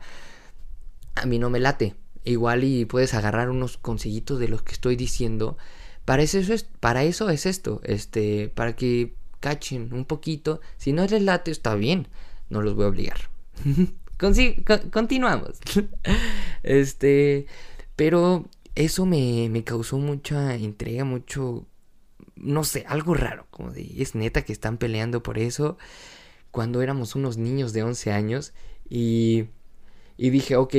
A 1.15 1.25
mí 1.27 1.37
no 1.37 1.49
me 1.49 1.59
late 1.59 1.95
igual 2.23 2.63
y 2.63 2.85
puedes 2.85 3.13
agarrar 3.13 3.49
unos 3.49 3.77
consejitos 3.77 4.39
de 4.39 4.47
los 4.47 4.63
que 4.63 4.73
estoy 4.73 4.95
diciendo. 4.95 5.57
Para 6.05 6.23
eso, 6.23 6.39
es, 6.39 6.63
para 6.63 7.03
eso 7.03 7.29
es 7.29 7.45
esto, 7.45 7.81
este, 7.83 8.49
para 8.49 8.75
que 8.75 9.15
cachen 9.39 9.93
un 9.93 10.05
poquito. 10.05 10.59
Si 10.77 10.93
no 10.93 11.05
les 11.05 11.21
late, 11.21 11.51
está 11.51 11.75
bien, 11.75 12.07
no 12.49 12.61
los 12.61 12.73
voy 12.75 12.85
a 12.85 12.89
obligar. 12.89 13.32
continuamos. 14.91 15.59
este, 16.63 17.45
pero 17.95 18.45
eso 18.75 19.05
me, 19.05 19.49
me 19.49 19.63
causó 19.63 19.97
mucha 19.97 20.57
intriga, 20.57 21.03
mucho, 21.03 21.65
no 22.35 22.63
sé, 22.63 22.85
algo 22.87 23.13
raro, 23.13 23.47
como 23.51 23.71
de, 23.71 23.89
es 23.97 24.15
neta 24.15 24.43
que 24.43 24.53
están 24.53 24.77
peleando 24.77 25.23
por 25.23 25.37
eso 25.37 25.77
cuando 26.51 26.81
éramos 26.83 27.15
unos 27.15 27.37
niños 27.37 27.73
de 27.73 27.83
11 27.83 28.11
años 28.11 28.53
y, 28.89 29.45
y 30.17 30.29
dije, 30.29 30.55
ok, 30.55 30.75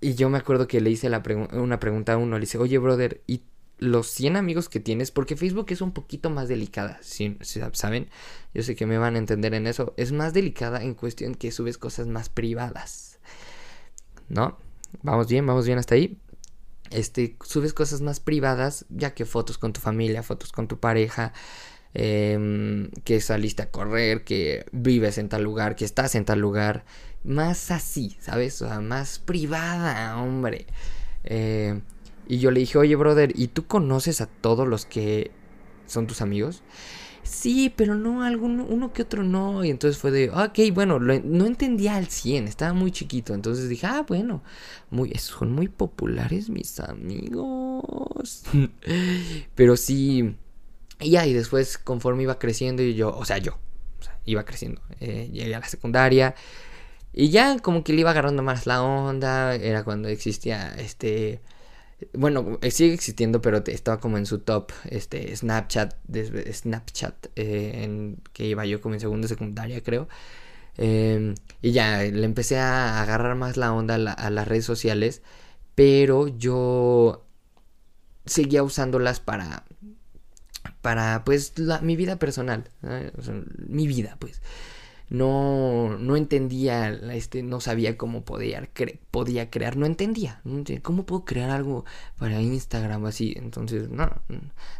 y 0.00 0.14
yo 0.16 0.28
me 0.30 0.38
acuerdo 0.38 0.66
que 0.66 0.80
le 0.80 0.90
hice 0.90 1.08
la 1.08 1.22
una 1.52 1.80
pregunta 1.80 2.14
a 2.14 2.16
uno, 2.18 2.36
le 2.36 2.42
dice, 2.42 2.58
oye 2.58 2.78
brother, 2.78 3.22
¿y 3.26 3.42
los 3.78 4.08
100 4.08 4.36
amigos 4.36 4.68
que 4.68 4.80
tienes? 4.80 5.10
Porque 5.10 5.36
Facebook 5.36 5.66
es 5.70 5.80
un 5.80 5.92
poquito 5.92 6.30
más 6.30 6.48
delicada, 6.48 6.98
si, 7.02 7.36
¿saben? 7.72 8.08
Yo 8.54 8.62
sé 8.62 8.76
que 8.76 8.86
me 8.86 8.98
van 8.98 9.16
a 9.16 9.18
entender 9.18 9.54
en 9.54 9.66
eso, 9.66 9.94
es 9.96 10.12
más 10.12 10.32
delicada 10.32 10.82
en 10.82 10.94
cuestión 10.94 11.34
que 11.34 11.52
subes 11.52 11.78
cosas 11.78 12.06
más 12.06 12.28
privadas, 12.28 13.18
¿no? 14.28 14.58
Vamos 15.02 15.28
bien, 15.28 15.46
vamos 15.46 15.66
bien 15.66 15.78
hasta 15.78 15.94
ahí 15.94 16.18
este, 16.90 17.36
subes 17.44 17.72
cosas 17.72 18.00
más 18.00 18.20
privadas, 18.20 18.86
ya 18.88 19.14
que 19.14 19.24
fotos 19.24 19.58
con 19.58 19.72
tu 19.72 19.80
familia, 19.80 20.22
fotos 20.22 20.52
con 20.52 20.68
tu 20.68 20.78
pareja, 20.78 21.32
em, 21.94 22.90
que 23.04 23.20
saliste 23.20 23.62
a 23.62 23.70
correr, 23.70 24.24
que 24.24 24.66
vives 24.72 25.18
en 25.18 25.28
tal 25.28 25.42
lugar, 25.42 25.76
que 25.76 25.84
estás 25.84 26.14
en 26.14 26.24
tal 26.24 26.40
lugar, 26.40 26.84
más 27.24 27.70
así, 27.70 28.16
¿sabes? 28.20 28.60
O 28.62 28.68
sea, 28.68 28.80
más 28.80 29.18
privada, 29.18 30.16
hombre. 30.18 30.66
Eh, 31.24 31.80
y 32.26 32.38
yo 32.38 32.50
le 32.50 32.60
dije, 32.60 32.78
oye, 32.78 32.96
brother, 32.96 33.32
¿y 33.34 33.48
tú 33.48 33.66
conoces 33.66 34.20
a 34.20 34.26
todos 34.26 34.66
los 34.66 34.86
que 34.86 35.30
son 35.86 36.06
tus 36.06 36.20
amigos? 36.20 36.62
sí, 37.26 37.72
pero 37.74 37.94
no, 37.94 38.22
alguno, 38.22 38.64
uno 38.68 38.92
que 38.92 39.02
otro 39.02 39.22
no. 39.22 39.64
Y 39.64 39.70
entonces 39.70 40.00
fue 40.00 40.10
de, 40.10 40.30
ok, 40.30 40.72
bueno, 40.72 40.98
no 40.98 41.46
entendía 41.46 41.96
al 41.96 42.06
100, 42.06 42.48
estaba 42.48 42.72
muy 42.72 42.90
chiquito. 42.90 43.34
Entonces 43.34 43.68
dije, 43.68 43.86
ah, 43.86 44.04
bueno, 44.06 44.42
muy, 44.90 45.12
son 45.14 45.52
muy 45.52 45.68
populares 45.68 46.48
mis 46.48 46.80
amigos. 46.80 48.44
pero 49.54 49.76
sí, 49.76 50.36
y 51.00 51.10
ya, 51.10 51.26
y 51.26 51.32
después 51.32 51.78
conforme 51.78 52.22
iba 52.22 52.38
creciendo 52.38 52.82
y 52.82 52.94
yo, 52.94 53.14
o 53.14 53.24
sea, 53.24 53.38
yo, 53.38 53.58
o 54.00 54.02
sea, 54.02 54.18
iba 54.24 54.44
creciendo, 54.44 54.80
eh, 55.00 55.28
llegué 55.32 55.54
a 55.54 55.60
la 55.60 55.68
secundaria. 55.68 56.34
Y 57.12 57.30
ya 57.30 57.58
como 57.60 57.82
que 57.82 57.92
le 57.94 58.00
iba 58.00 58.10
agarrando 58.10 58.42
más 58.42 58.66
la 58.66 58.82
onda, 58.82 59.54
era 59.54 59.84
cuando 59.84 60.08
existía 60.08 60.74
este 60.76 61.40
bueno, 62.12 62.58
eh, 62.62 62.70
sigue 62.70 62.94
existiendo, 62.94 63.40
pero 63.40 63.62
estaba 63.66 64.00
como 64.00 64.18
en 64.18 64.26
su 64.26 64.40
top, 64.40 64.72
este, 64.90 65.34
Snapchat, 65.34 65.94
Snapchat, 66.52 67.28
eh, 67.36 68.16
que 68.32 68.46
iba 68.46 68.66
yo 68.66 68.80
como 68.80 68.94
en 68.94 69.00
segunda 69.00 69.28
secundaria, 69.28 69.82
creo. 69.82 70.08
Em, 70.76 71.34
y 71.62 71.72
ya, 71.72 72.02
le 72.02 72.24
empecé 72.24 72.58
a 72.58 73.02
agarrar 73.02 73.36
más 73.36 73.56
la 73.56 73.72
onda 73.72 73.94
a, 73.94 74.30
las 74.30 74.48
redes 74.48 74.64
sociales, 74.66 75.22
pero 75.74 76.28
yo 76.28 77.24
seguía 78.26 78.62
usándolas 78.62 79.20
para, 79.20 79.64
para, 80.82 81.24
pues, 81.24 81.54
mi 81.82 81.96
vida 81.96 82.18
personal, 82.18 82.70
mi 83.68 83.86
vida, 83.86 84.16
pues 84.18 84.42
no, 85.08 85.96
no 85.98 86.16
entendía, 86.16 86.88
este, 87.12 87.42
no 87.42 87.60
sabía 87.60 87.96
cómo 87.96 88.24
podía, 88.24 88.68
podía 89.10 89.50
crear, 89.50 89.76
no 89.76 89.86
entendía, 89.86 90.42
cómo 90.82 91.06
puedo 91.06 91.24
crear 91.24 91.50
algo 91.50 91.84
para 92.18 92.40
Instagram 92.40 93.04
así, 93.06 93.34
entonces 93.36 93.88
no, 93.88 94.10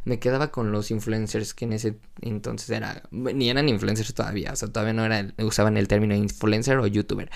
me 0.05 0.19
quedaba 0.19 0.51
con 0.51 0.73
los 0.73 0.91
influencers 0.91 1.55
que 1.55 1.67
en 1.67 1.75
ese 1.75 1.97
entonces 2.23 2.71
era, 2.71 3.03
ni 3.11 3.51
eran 3.51 3.69
influencers 3.69 4.15
todavía, 4.15 4.53
o 4.53 4.57
sea, 4.57 4.69
todavía 4.69 4.95
no 4.95 5.05
era, 5.05 5.33
usaban 5.39 5.77
el 5.77 5.87
término 5.87 6.15
influencer 6.15 6.79
o 6.79 6.87
youtuber, 6.87 7.31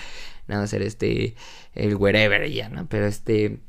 nada 0.47 0.61
más 0.61 0.73
era 0.73 0.85
este, 0.85 1.35
el 1.73 1.95
wherever 1.95 2.49
ya, 2.51 2.67
¿no? 2.67 2.87
Pero 2.87 3.07
este, 3.07 3.59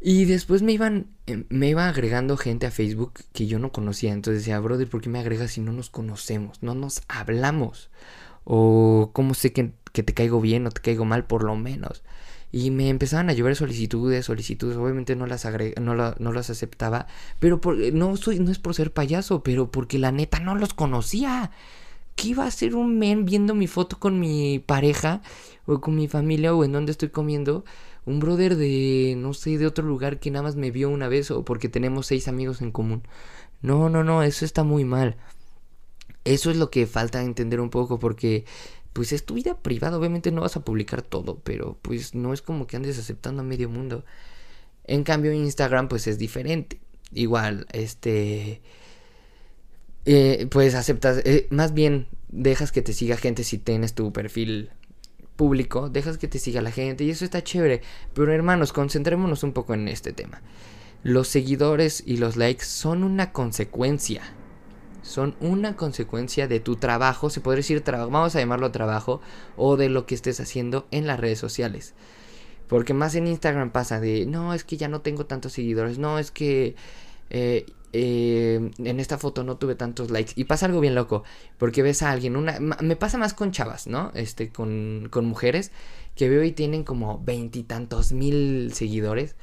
y 0.00 0.26
después 0.26 0.62
me 0.62 0.72
iban, 0.72 1.08
em, 1.26 1.44
me 1.48 1.68
iba 1.70 1.88
agregando 1.88 2.36
gente 2.36 2.66
a 2.66 2.70
Facebook 2.70 3.14
que 3.32 3.46
yo 3.46 3.58
no 3.58 3.72
conocía. 3.72 4.12
Entonces 4.12 4.42
decía, 4.42 4.60
brother, 4.60 4.88
¿por 4.88 5.00
qué 5.00 5.08
me 5.08 5.18
agregas 5.18 5.52
si 5.52 5.60
no 5.60 5.72
nos 5.72 5.90
conocemos? 5.90 6.62
No 6.62 6.74
nos 6.74 7.02
hablamos. 7.08 7.90
O 8.44 9.10
cómo 9.12 9.34
sé 9.34 9.52
que, 9.52 9.72
que 9.92 10.02
te 10.02 10.14
caigo 10.14 10.40
bien 10.40 10.66
o 10.66 10.70
te 10.70 10.80
caigo 10.80 11.04
mal, 11.04 11.26
por 11.26 11.42
lo 11.44 11.56
menos. 11.56 12.02
Y 12.52 12.70
me 12.70 12.88
empezaban 12.88 13.28
a 13.28 13.32
llover 13.34 13.56
solicitudes, 13.56 14.26
solicitudes. 14.26 14.76
Obviamente 14.76 15.16
no 15.16 15.26
las 15.26 15.46
no, 15.80 15.94
no, 15.94 16.32
las 16.32 16.50
aceptaba. 16.50 17.06
Pero 17.40 17.60
por, 17.60 17.76
no, 17.92 18.16
soy, 18.16 18.38
no 18.38 18.50
es 18.52 18.58
por 18.58 18.74
ser 18.74 18.92
payaso, 18.92 19.42
pero 19.42 19.70
porque 19.70 19.98
la 19.98 20.12
neta 20.12 20.38
no 20.40 20.54
los 20.54 20.74
conocía. 20.74 21.50
¿Qué 22.16 22.28
iba 22.28 22.44
a 22.44 22.48
hacer 22.48 22.74
un 22.74 22.98
men 22.98 23.24
viendo 23.24 23.54
mi 23.54 23.66
foto 23.66 23.98
con 23.98 24.18
mi 24.18 24.58
pareja 24.60 25.22
o 25.66 25.80
con 25.80 25.94
mi 25.96 26.08
familia 26.08 26.54
o 26.54 26.64
en 26.64 26.72
donde 26.72 26.92
estoy 26.92 27.10
comiendo? 27.10 27.64
Un 28.08 28.20
brother 28.20 28.56
de, 28.56 29.14
no 29.16 29.34
sé, 29.34 29.58
de 29.58 29.66
otro 29.66 29.84
lugar 29.86 30.18
que 30.20 30.30
nada 30.30 30.42
más 30.44 30.56
me 30.56 30.70
vio 30.70 30.90
una 30.90 31.08
vez 31.08 31.30
o 31.30 31.44
porque 31.44 31.68
tenemos 31.68 32.06
seis 32.06 32.28
amigos 32.28 32.62
en 32.62 32.72
común. 32.72 33.02
No, 33.62 33.88
no, 33.90 34.04
no, 34.04 34.22
eso 34.22 34.44
está 34.44 34.64
muy 34.64 34.84
mal. 34.84 35.16
Eso 36.24 36.50
es 36.50 36.56
lo 36.56 36.70
que 36.70 36.86
falta 36.86 37.22
entender 37.22 37.60
un 37.60 37.70
poco 37.70 37.98
porque 37.98 38.44
pues 38.92 39.12
es 39.12 39.24
tu 39.24 39.34
vida 39.34 39.58
privada, 39.58 39.98
obviamente 39.98 40.32
no 40.32 40.40
vas 40.42 40.56
a 40.56 40.64
publicar 40.64 41.02
todo, 41.02 41.38
pero 41.44 41.78
pues 41.82 42.14
no 42.14 42.32
es 42.32 42.42
como 42.42 42.66
que 42.66 42.76
andes 42.76 42.98
aceptando 42.98 43.42
a 43.42 43.44
medio 43.44 43.68
mundo. 43.68 44.04
En 44.84 45.04
cambio 45.04 45.32
Instagram 45.32 45.88
pues 45.88 46.06
es 46.06 46.18
diferente. 46.18 46.80
Igual, 47.12 47.66
este... 47.72 48.62
Eh, 50.06 50.46
pues 50.50 50.74
aceptas, 50.74 51.20
eh, 51.24 51.46
más 51.50 51.74
bien 51.74 52.06
dejas 52.28 52.72
que 52.72 52.80
te 52.82 52.94
siga 52.94 53.16
gente 53.18 53.44
si 53.44 53.58
tienes 53.58 53.94
tu 53.94 54.12
perfil 54.12 54.70
público, 55.38 55.88
dejas 55.88 56.18
que 56.18 56.28
te 56.28 56.38
siga 56.38 56.60
la 56.60 56.72
gente 56.72 57.04
y 57.04 57.10
eso 57.10 57.24
está 57.24 57.42
chévere. 57.42 57.80
Pero 58.12 58.30
hermanos, 58.34 58.74
concentrémonos 58.74 59.42
un 59.44 59.54
poco 59.54 59.72
en 59.72 59.88
este 59.88 60.12
tema. 60.12 60.42
Los 61.02 61.28
seguidores 61.28 62.02
y 62.04 62.18
los 62.18 62.36
likes 62.36 62.66
son 62.66 63.04
una 63.04 63.32
consecuencia. 63.32 64.20
Son 65.00 65.36
una 65.40 65.76
consecuencia 65.76 66.48
de 66.48 66.60
tu 66.60 66.76
trabajo, 66.76 67.30
se 67.30 67.40
podría 67.40 67.60
decir 67.60 67.80
trabajo, 67.80 68.10
vamos 68.10 68.36
a 68.36 68.40
llamarlo 68.40 68.72
trabajo, 68.72 69.22
o 69.56 69.78
de 69.78 69.88
lo 69.88 70.04
que 70.04 70.16
estés 70.16 70.40
haciendo 70.40 70.86
en 70.90 71.06
las 71.06 71.18
redes 71.18 71.38
sociales. 71.38 71.94
Porque 72.66 72.92
más 72.92 73.14
en 73.14 73.28
Instagram 73.28 73.70
pasa 73.70 74.00
de, 74.00 74.26
no, 74.26 74.52
es 74.52 74.64
que 74.64 74.76
ya 74.76 74.88
no 74.88 75.00
tengo 75.00 75.24
tantos 75.24 75.52
seguidores, 75.52 75.98
no, 75.98 76.18
es 76.18 76.30
que 76.30 76.74
eh, 77.30 77.64
eh, 77.92 78.70
en 78.78 79.00
esta 79.00 79.18
foto 79.18 79.44
no 79.44 79.56
tuve 79.56 79.74
tantos 79.74 80.10
likes. 80.10 80.32
Y 80.36 80.44
pasa 80.44 80.66
algo 80.66 80.80
bien 80.80 80.94
loco, 80.94 81.24
porque 81.58 81.82
ves 81.82 82.02
a 82.02 82.10
alguien, 82.10 82.36
una, 82.36 82.58
me 82.60 82.96
pasa 82.96 83.18
más 83.18 83.34
con 83.34 83.52
chavas, 83.52 83.86
¿no? 83.86 84.10
Este, 84.14 84.50
con, 84.50 85.08
con 85.10 85.26
mujeres, 85.26 85.72
que 86.14 86.28
veo 86.28 86.44
y 86.44 86.52
tienen 86.52 86.84
como 86.84 87.22
veintitantos 87.22 88.12
mil 88.12 88.72
seguidores, 88.74 89.36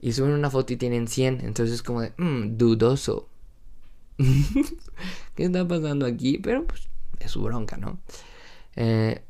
y 0.00 0.12
suben 0.12 0.32
una 0.32 0.50
foto 0.50 0.72
y 0.72 0.76
tienen 0.76 1.06
100, 1.06 1.40
entonces 1.42 1.76
es 1.76 1.82
como 1.82 2.00
de, 2.00 2.12
mmm, 2.16 2.56
dudoso. 2.56 3.28
¿Qué 5.36 5.44
está 5.44 5.66
pasando 5.66 6.06
aquí? 6.06 6.38
Pero 6.38 6.66
pues 6.66 6.88
es 7.20 7.30
su 7.30 7.42
bronca, 7.42 7.76
¿no? 7.76 8.00
Eh, 8.76 9.22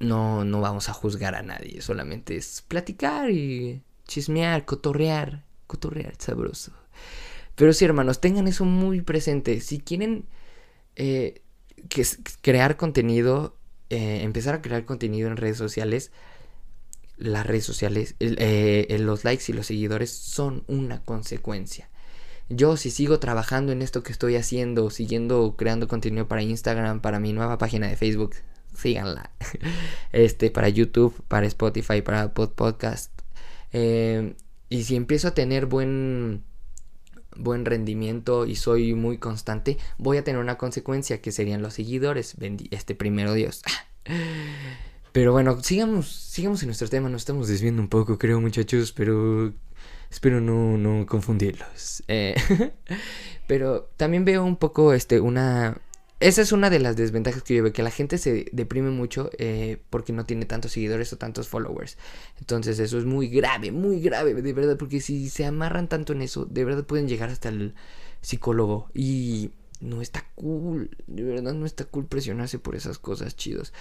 no, 0.00 0.44
no 0.44 0.60
vamos 0.60 0.88
a 0.88 0.92
juzgar 0.92 1.34
a 1.34 1.42
nadie, 1.42 1.80
solamente 1.80 2.36
es 2.36 2.62
platicar 2.62 3.30
y 3.30 3.82
chismear, 4.06 4.64
cotorrear, 4.64 5.44
cotorrear 5.66 6.14
sabroso. 6.18 6.72
Pero 7.56 7.72
sí, 7.72 7.84
hermanos, 7.84 8.20
tengan 8.20 8.46
eso 8.46 8.64
muy 8.64 9.00
presente. 9.00 9.60
Si 9.60 9.80
quieren 9.80 10.26
eh, 10.94 11.42
crear 12.42 12.76
contenido, 12.76 13.56
eh, 13.90 14.20
empezar 14.22 14.54
a 14.54 14.62
crear 14.62 14.84
contenido 14.84 15.28
en 15.28 15.38
redes 15.38 15.56
sociales, 15.56 16.12
las 17.16 17.46
redes 17.46 17.64
sociales, 17.64 18.14
eh, 18.20 18.96
los 19.00 19.24
likes 19.24 19.44
y 19.48 19.54
los 19.54 19.66
seguidores 19.66 20.10
son 20.10 20.64
una 20.66 21.02
consecuencia. 21.02 21.88
Yo 22.50 22.76
si 22.76 22.90
sigo 22.90 23.18
trabajando 23.18 23.72
en 23.72 23.80
esto 23.82 24.02
que 24.02 24.12
estoy 24.12 24.36
haciendo, 24.36 24.90
siguiendo 24.90 25.56
creando 25.56 25.88
contenido 25.88 26.28
para 26.28 26.42
Instagram, 26.42 27.00
para 27.00 27.20
mi 27.20 27.32
nueva 27.32 27.56
página 27.58 27.88
de 27.88 27.96
Facebook, 27.96 28.36
síganla. 28.74 29.30
Este, 30.12 30.50
para 30.50 30.68
YouTube, 30.68 31.14
para 31.28 31.46
Spotify, 31.46 32.02
para 32.02 32.32
podcast. 32.32 33.12
y 33.72 34.82
si 34.84 34.96
empiezo 34.96 35.28
a 35.28 35.34
tener 35.34 35.66
buen 35.66 36.44
buen 37.38 37.64
rendimiento 37.64 38.46
y 38.46 38.56
soy 38.56 38.94
muy 38.94 39.18
constante, 39.18 39.78
voy 39.98 40.16
a 40.16 40.24
tener 40.24 40.40
una 40.40 40.58
consecuencia 40.58 41.20
que 41.20 41.32
serían 41.32 41.62
los 41.62 41.74
seguidores. 41.74 42.36
este 42.70 42.94
primero 42.94 43.34
Dios. 43.34 43.62
Pero 45.12 45.32
bueno, 45.32 45.62
sigamos, 45.62 46.08
sigamos 46.08 46.62
en 46.62 46.68
nuestro 46.68 46.88
tema, 46.88 47.08
nos 47.08 47.22
estamos 47.22 47.48
desviando 47.48 47.80
un 47.80 47.88
poco, 47.88 48.18
creo 48.18 48.38
muchachos, 48.38 48.92
pero 48.92 49.54
espero 50.10 50.42
no, 50.42 50.76
no 50.76 51.06
confundirlos. 51.06 52.02
Eh, 52.06 52.34
pero 53.46 53.88
también 53.96 54.26
veo 54.26 54.44
un 54.44 54.56
poco 54.56 54.92
este, 54.92 55.18
una, 55.18 55.80
esa 56.20 56.42
es 56.42 56.52
una 56.52 56.70
de 56.70 56.78
las 56.78 56.96
desventajas 56.96 57.42
que 57.42 57.54
yo 57.54 57.62
veo, 57.62 57.72
que 57.72 57.82
la 57.82 57.90
gente 57.90 58.18
se 58.18 58.46
deprime 58.52 58.90
mucho 58.90 59.30
eh, 59.38 59.82
porque 59.90 60.12
no 60.12 60.24
tiene 60.24 60.46
tantos 60.46 60.72
seguidores 60.72 61.12
o 61.12 61.18
tantos 61.18 61.48
followers. 61.48 61.98
Entonces 62.38 62.78
eso 62.78 62.98
es 62.98 63.04
muy 63.04 63.28
grave, 63.28 63.72
muy 63.72 64.00
grave, 64.00 64.34
de 64.34 64.52
verdad, 64.52 64.76
porque 64.78 65.00
si 65.00 65.28
se 65.28 65.44
amarran 65.44 65.88
tanto 65.88 66.12
en 66.12 66.22
eso, 66.22 66.46
de 66.46 66.64
verdad 66.64 66.84
pueden 66.84 67.08
llegar 67.08 67.28
hasta 67.28 67.48
el 67.50 67.74
psicólogo 68.22 68.88
y 68.94 69.50
no 69.80 70.00
está 70.00 70.24
cool, 70.34 70.90
de 71.06 71.22
verdad 71.22 71.52
no 71.52 71.66
está 71.66 71.84
cool 71.84 72.06
presionarse 72.06 72.58
por 72.58 72.76
esas 72.76 72.98
cosas 72.98 73.36
chidos. 73.36 73.72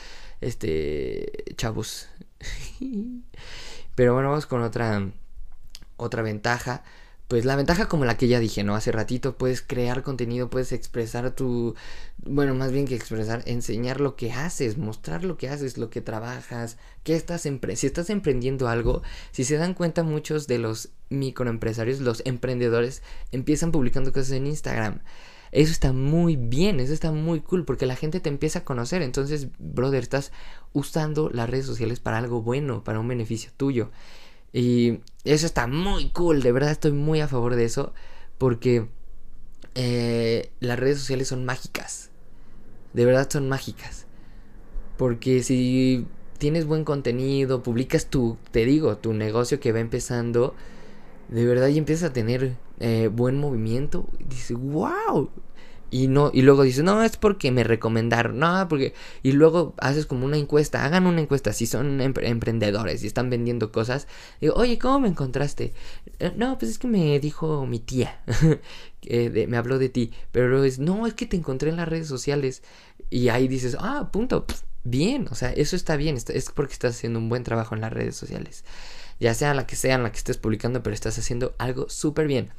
Este, 0.41 1.45
chavos. 1.55 2.09
Pero 3.95 4.13
bueno, 4.13 4.29
vamos 4.29 4.45
con 4.45 4.61
otra 4.61 5.09
otra 5.97 6.21
ventaja, 6.21 6.83
pues 7.27 7.45
la 7.45 7.55
ventaja 7.55 7.87
como 7.87 8.05
la 8.05 8.17
que 8.17 8.27
ya 8.27 8.39
dije, 8.39 8.63
¿no? 8.63 8.75
Hace 8.75 8.91
ratito 8.91 9.37
puedes 9.37 9.61
crear 9.61 10.03
contenido, 10.03 10.49
puedes 10.49 10.71
expresar 10.71 11.31
tu, 11.31 11.75
bueno, 12.25 12.55
más 12.55 12.71
bien 12.71 12.85
que 12.85 12.95
expresar, 12.95 13.43
enseñar 13.45 14.01
lo 14.01 14.15
que 14.15 14.31
haces, 14.31 14.77
mostrar 14.77 15.23
lo 15.23 15.37
que 15.37 15.47
haces, 15.47 15.77
lo 15.77 15.91
que 15.91 16.01
trabajas, 16.01 16.77
qué 17.03 17.15
estás 17.15 17.43
si 17.43 17.87
estás 17.87 18.09
emprendiendo 18.09 18.67
algo, 18.67 19.03
si 19.31 19.43
se 19.43 19.57
dan 19.57 19.75
cuenta 19.75 20.01
muchos 20.03 20.47
de 20.47 20.57
los 20.57 20.89
microempresarios, 21.09 21.99
los 22.01 22.23
emprendedores 22.25 23.03
empiezan 23.31 23.71
publicando 23.71 24.11
cosas 24.11 24.31
en 24.31 24.47
Instagram. 24.47 25.01
Eso 25.51 25.71
está 25.71 25.93
muy 25.93 26.35
bien, 26.35 26.79
eso 26.79 26.93
está 26.93 27.11
muy 27.11 27.41
cool 27.41 27.63
porque 27.63 27.85
la 27.85 27.95
gente 27.95 28.19
te 28.19 28.29
empieza 28.29 28.59
a 28.59 28.65
conocer. 28.65 29.03
Entonces, 29.03 29.47
brother, 29.59 30.01
estás 30.01 30.31
usando 30.73 31.29
las 31.29 31.49
redes 31.49 31.65
sociales 31.65 31.99
para 31.99 32.17
algo 32.17 32.41
bueno, 32.41 32.83
para 32.83 32.99
un 32.99 33.07
beneficio 33.07 33.51
tuyo. 33.55 33.91
Y 34.51 34.99
eso 35.23 35.45
está 35.45 35.67
muy 35.67 36.09
cool, 36.09 36.41
de 36.41 36.51
verdad 36.51 36.71
estoy 36.71 36.91
muy 36.91 37.21
a 37.21 37.27
favor 37.27 37.55
de 37.55 37.65
eso, 37.65 37.93
porque 38.37 38.87
eh, 39.75 40.51
las 40.59 40.79
redes 40.79 40.99
sociales 40.99 41.27
son 41.27 41.45
mágicas. 41.45 42.09
De 42.95 43.05
verdad 43.05 43.27
son 43.29 43.49
mágicas. 43.49 44.05
Porque 44.95 45.43
si 45.43 46.07
tienes 46.37 46.65
buen 46.65 46.85
contenido, 46.85 47.61
publicas 47.61 48.05
tu, 48.05 48.37
te 48.51 48.63
digo, 48.63 48.95
tu 48.95 49.11
negocio 49.11 49.59
que 49.59 49.73
va 49.73 49.81
empezando, 49.81 50.55
de 51.27 51.45
verdad 51.45 51.67
y 51.67 51.77
empiezas 51.77 52.11
a 52.11 52.13
tener 52.13 52.55
eh, 52.79 53.09
buen 53.11 53.37
movimiento, 53.37 54.07
dices, 54.29 54.55
wow, 54.57 55.29
y 55.91 56.07
no 56.07 56.31
y 56.33 56.41
luego 56.41 56.63
dices, 56.63 56.83
"No, 56.83 57.03
es 57.03 57.17
porque 57.17 57.51
me 57.51 57.63
recomendaron." 57.63 58.39
No, 58.39 58.67
porque 58.67 58.93
y 59.23 59.31
luego 59.33 59.73
haces 59.79 60.05
como 60.05 60.25
una 60.25 60.37
encuesta, 60.37 60.85
hagan 60.85 61.05
una 61.07 61.21
encuesta 61.21 61.53
si 61.53 61.65
son 61.67 62.01
emprendedores 62.01 63.03
y 63.03 63.07
están 63.07 63.29
vendiendo 63.29 63.71
cosas. 63.71 64.07
Digo, 64.41 64.55
"Oye, 64.55 64.77
¿cómo 64.79 65.01
me 65.01 65.09
encontraste?" 65.09 65.73
Eh, 66.19 66.33
no, 66.35 66.57
pues 66.57 66.71
es 66.71 66.79
que 66.79 66.87
me 66.87 67.19
dijo 67.19 67.65
mi 67.65 67.79
tía. 67.79 68.21
que 69.01 69.45
me 69.47 69.57
habló 69.57 69.77
de 69.79 69.89
ti, 69.89 70.11
pero 70.31 70.63
es, 70.63 70.79
"No, 70.79 71.07
es 71.07 71.13
que 71.13 71.25
te 71.25 71.37
encontré 71.37 71.69
en 71.69 71.77
las 71.77 71.87
redes 71.87 72.07
sociales." 72.07 72.63
Y 73.09 73.29
ahí 73.29 73.47
dices, 73.47 73.77
"Ah, 73.79 74.09
punto." 74.11 74.45
bien, 74.85 75.27
o 75.31 75.35
sea, 75.35 75.51
eso 75.51 75.75
está 75.75 75.97
bien, 75.97 76.15
es 76.15 76.51
porque 76.51 76.73
estás 76.73 76.95
haciendo 76.95 77.19
un 77.19 77.27
buen 77.27 77.43
trabajo 77.43 77.75
en 77.75 77.81
las 77.81 77.91
redes 77.91 78.15
sociales. 78.15 78.63
Ya 79.19 79.33
sea 79.33 79.53
la 79.53 79.65
que 79.67 79.75
sea 79.75 79.95
en 79.95 80.03
la 80.03 80.11
que 80.11 80.17
estés 80.17 80.37
publicando, 80.37 80.83
pero 80.83 80.93
estás 80.93 81.17
haciendo 81.17 81.55
algo 81.57 81.89
súper 81.89 82.27
bien. 82.27 82.51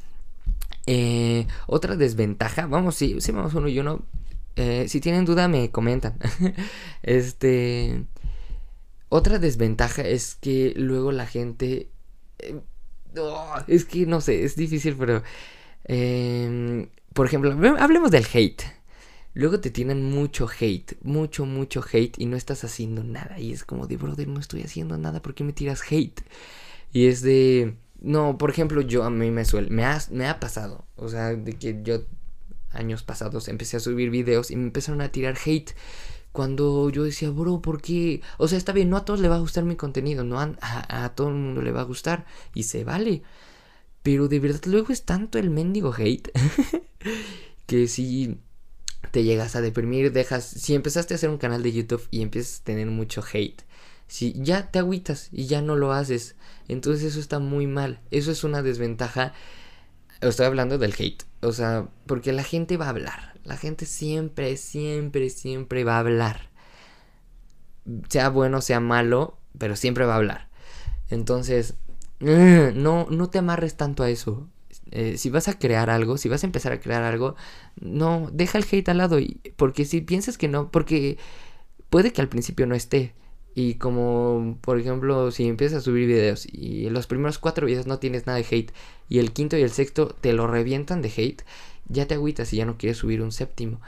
Eh, 0.86 1.46
otra 1.66 1.96
desventaja, 1.96 2.66
vamos, 2.66 2.94
sí, 2.94 3.20
sí, 3.20 3.32
vamos 3.32 3.54
uno 3.54 3.68
y 3.68 3.78
uno. 3.78 4.02
Eh, 4.56 4.86
si 4.88 5.00
tienen 5.00 5.24
duda, 5.24 5.48
me 5.48 5.70
comentan. 5.70 6.18
este. 7.02 8.04
Otra 9.08 9.38
desventaja 9.38 10.02
es 10.02 10.36
que 10.36 10.72
luego 10.76 11.12
la 11.12 11.26
gente. 11.26 11.90
Eh, 12.38 12.60
oh, 13.18 13.56
es 13.66 13.84
que 13.84 14.06
no 14.06 14.20
sé, 14.20 14.44
es 14.44 14.56
difícil, 14.56 14.96
pero. 14.98 15.22
Em, 15.84 16.88
por 17.12 17.26
ejemplo, 17.26 17.52
hablemos 17.78 18.10
del 18.10 18.26
hate. 18.32 18.62
Luego 19.34 19.60
te 19.60 19.70
tienen 19.70 20.02
mucho 20.10 20.48
hate, 20.48 20.96
mucho, 21.02 21.44
mucho 21.44 21.84
hate 21.92 22.18
y 22.18 22.26
no 22.26 22.36
estás 22.36 22.64
haciendo 22.64 23.04
nada. 23.04 23.38
Y 23.38 23.52
es 23.52 23.64
como 23.64 23.86
de, 23.86 23.98
brother, 23.98 24.28
no 24.28 24.40
estoy 24.40 24.62
haciendo 24.62 24.96
nada, 24.96 25.20
¿por 25.20 25.34
qué 25.34 25.44
me 25.44 25.52
tiras 25.52 25.82
hate? 25.90 26.22
Y 26.92 27.06
es 27.08 27.20
de, 27.20 27.76
no, 28.00 28.38
por 28.38 28.50
ejemplo, 28.50 28.80
yo 28.80 29.04
a 29.04 29.10
mí 29.10 29.30
me 29.30 29.44
suele, 29.44 29.70
me 29.70 29.84
ha, 29.84 30.00
me 30.10 30.28
ha 30.28 30.40
pasado, 30.40 30.86
o 30.96 31.08
sea, 31.08 31.34
de 31.34 31.52
que 31.54 31.80
yo 31.82 32.02
años 32.70 33.02
pasados 33.02 33.48
empecé 33.48 33.76
a 33.78 33.80
subir 33.80 34.10
videos 34.10 34.50
y 34.50 34.56
me 34.56 34.64
empezaron 34.64 35.00
a 35.00 35.10
tirar 35.10 35.36
hate 35.44 35.72
cuando 36.32 36.90
yo 36.90 37.04
decía, 37.04 37.30
bro, 37.30 37.62
¿por 37.62 37.80
qué? 37.80 38.20
O 38.36 38.46
sea, 38.46 38.58
está 38.58 38.72
bien, 38.72 38.90
no 38.90 38.98
a 38.98 39.06
todos 39.06 39.20
le 39.20 39.28
va 39.28 39.36
a 39.36 39.40
gustar 39.40 39.64
mi 39.64 39.74
contenido, 39.76 40.22
no 40.22 40.38
a, 40.38 40.54
a, 40.60 41.14
todo 41.14 41.28
el 41.28 41.34
mundo 41.34 41.62
le 41.62 41.72
va 41.72 41.80
a 41.80 41.84
gustar 41.84 42.26
y 42.52 42.64
se 42.64 42.84
vale. 42.84 43.22
Pero 44.02 44.28
de 44.28 44.38
verdad 44.38 44.60
luego 44.66 44.92
es 44.92 45.04
tanto 45.04 45.38
el 45.38 45.48
mendigo 45.48 45.94
hate 45.96 46.30
que 47.66 47.88
si 47.88 48.38
te 49.10 49.24
llegas 49.24 49.56
a 49.56 49.62
deprimir, 49.62 50.12
dejas, 50.12 50.44
si 50.44 50.74
empezaste 50.74 51.14
a 51.14 51.16
hacer 51.16 51.30
un 51.30 51.38
canal 51.38 51.62
de 51.62 51.72
YouTube 51.72 52.06
y 52.10 52.20
empiezas 52.20 52.60
a 52.60 52.64
tener 52.64 52.88
mucho 52.88 53.24
hate, 53.32 53.62
si 54.06 54.34
ya 54.36 54.70
te 54.70 54.78
agüitas 54.78 55.28
y 55.32 55.46
ya 55.46 55.62
no 55.62 55.76
lo 55.76 55.92
haces, 55.92 56.36
entonces 56.68 57.04
eso 57.04 57.20
está 57.20 57.38
muy 57.38 57.66
mal. 57.66 58.00
Eso 58.10 58.30
es 58.30 58.44
una 58.44 58.62
desventaja. 58.62 59.32
Estoy 60.20 60.46
hablando 60.46 60.78
del 60.78 60.94
hate. 60.96 61.24
O 61.40 61.52
sea, 61.52 61.88
porque 62.06 62.32
la 62.32 62.42
gente 62.42 62.76
va 62.76 62.86
a 62.86 62.90
hablar. 62.90 63.38
La 63.44 63.56
gente 63.56 63.86
siempre, 63.86 64.56
siempre, 64.56 65.30
siempre 65.30 65.84
va 65.84 65.96
a 65.96 66.00
hablar. 66.00 66.50
Sea 68.08 68.30
bueno, 68.30 68.60
sea 68.60 68.80
malo, 68.80 69.38
pero 69.58 69.76
siempre 69.76 70.04
va 70.04 70.14
a 70.14 70.16
hablar. 70.16 70.48
Entonces, 71.10 71.74
no, 72.20 73.06
no 73.10 73.30
te 73.30 73.38
amarres 73.38 73.76
tanto 73.76 74.02
a 74.02 74.10
eso. 74.10 74.48
Eh, 74.92 75.18
si 75.18 75.30
vas 75.30 75.48
a 75.48 75.58
crear 75.58 75.90
algo, 75.90 76.16
si 76.16 76.28
vas 76.28 76.44
a 76.44 76.46
empezar 76.46 76.72
a 76.72 76.80
crear 76.80 77.02
algo, 77.02 77.34
no, 77.80 78.30
deja 78.32 78.58
el 78.58 78.66
hate 78.70 78.88
al 78.88 78.98
lado. 78.98 79.18
Porque 79.56 79.84
si 79.84 80.00
piensas 80.00 80.38
que 80.38 80.48
no, 80.48 80.70
porque 80.70 81.18
puede 81.90 82.12
que 82.12 82.20
al 82.20 82.28
principio 82.28 82.66
no 82.66 82.74
esté 82.74 83.14
y 83.58 83.76
como, 83.76 84.58
por 84.60 84.78
ejemplo, 84.78 85.30
si 85.30 85.48
empiezas 85.48 85.78
a 85.78 85.80
subir 85.80 86.06
videos 86.06 86.44
y 86.44 86.90
los 86.90 87.06
primeros 87.06 87.38
cuatro 87.38 87.66
videos 87.66 87.86
no 87.86 87.98
tienes 87.98 88.26
nada 88.26 88.36
de 88.36 88.44
hate 88.44 88.70
y 89.08 89.18
el 89.18 89.32
quinto 89.32 89.56
y 89.56 89.62
el 89.62 89.70
sexto 89.70 90.08
te 90.08 90.34
lo 90.34 90.46
revientan 90.46 91.00
de 91.00 91.08
hate, 91.08 91.42
ya 91.88 92.06
te 92.06 92.12
agüitas 92.12 92.52
y 92.52 92.58
ya 92.58 92.66
no 92.66 92.76
quieres 92.76 92.98
subir 92.98 93.22
un 93.22 93.32
séptimo. 93.32 93.80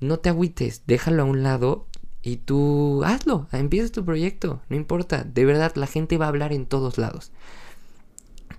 No 0.00 0.18
te 0.18 0.28
agüites, 0.28 0.82
déjalo 0.88 1.22
a 1.22 1.26
un 1.26 1.44
lado 1.44 1.86
y 2.20 2.38
tú 2.38 3.04
hazlo, 3.04 3.46
empieza 3.52 3.92
tu 3.92 4.04
proyecto, 4.04 4.60
no 4.68 4.74
importa, 4.74 5.22
de 5.22 5.44
verdad 5.44 5.70
la 5.76 5.86
gente 5.86 6.18
va 6.18 6.24
a 6.24 6.30
hablar 6.30 6.52
en 6.52 6.66
todos 6.66 6.98
lados. 6.98 7.30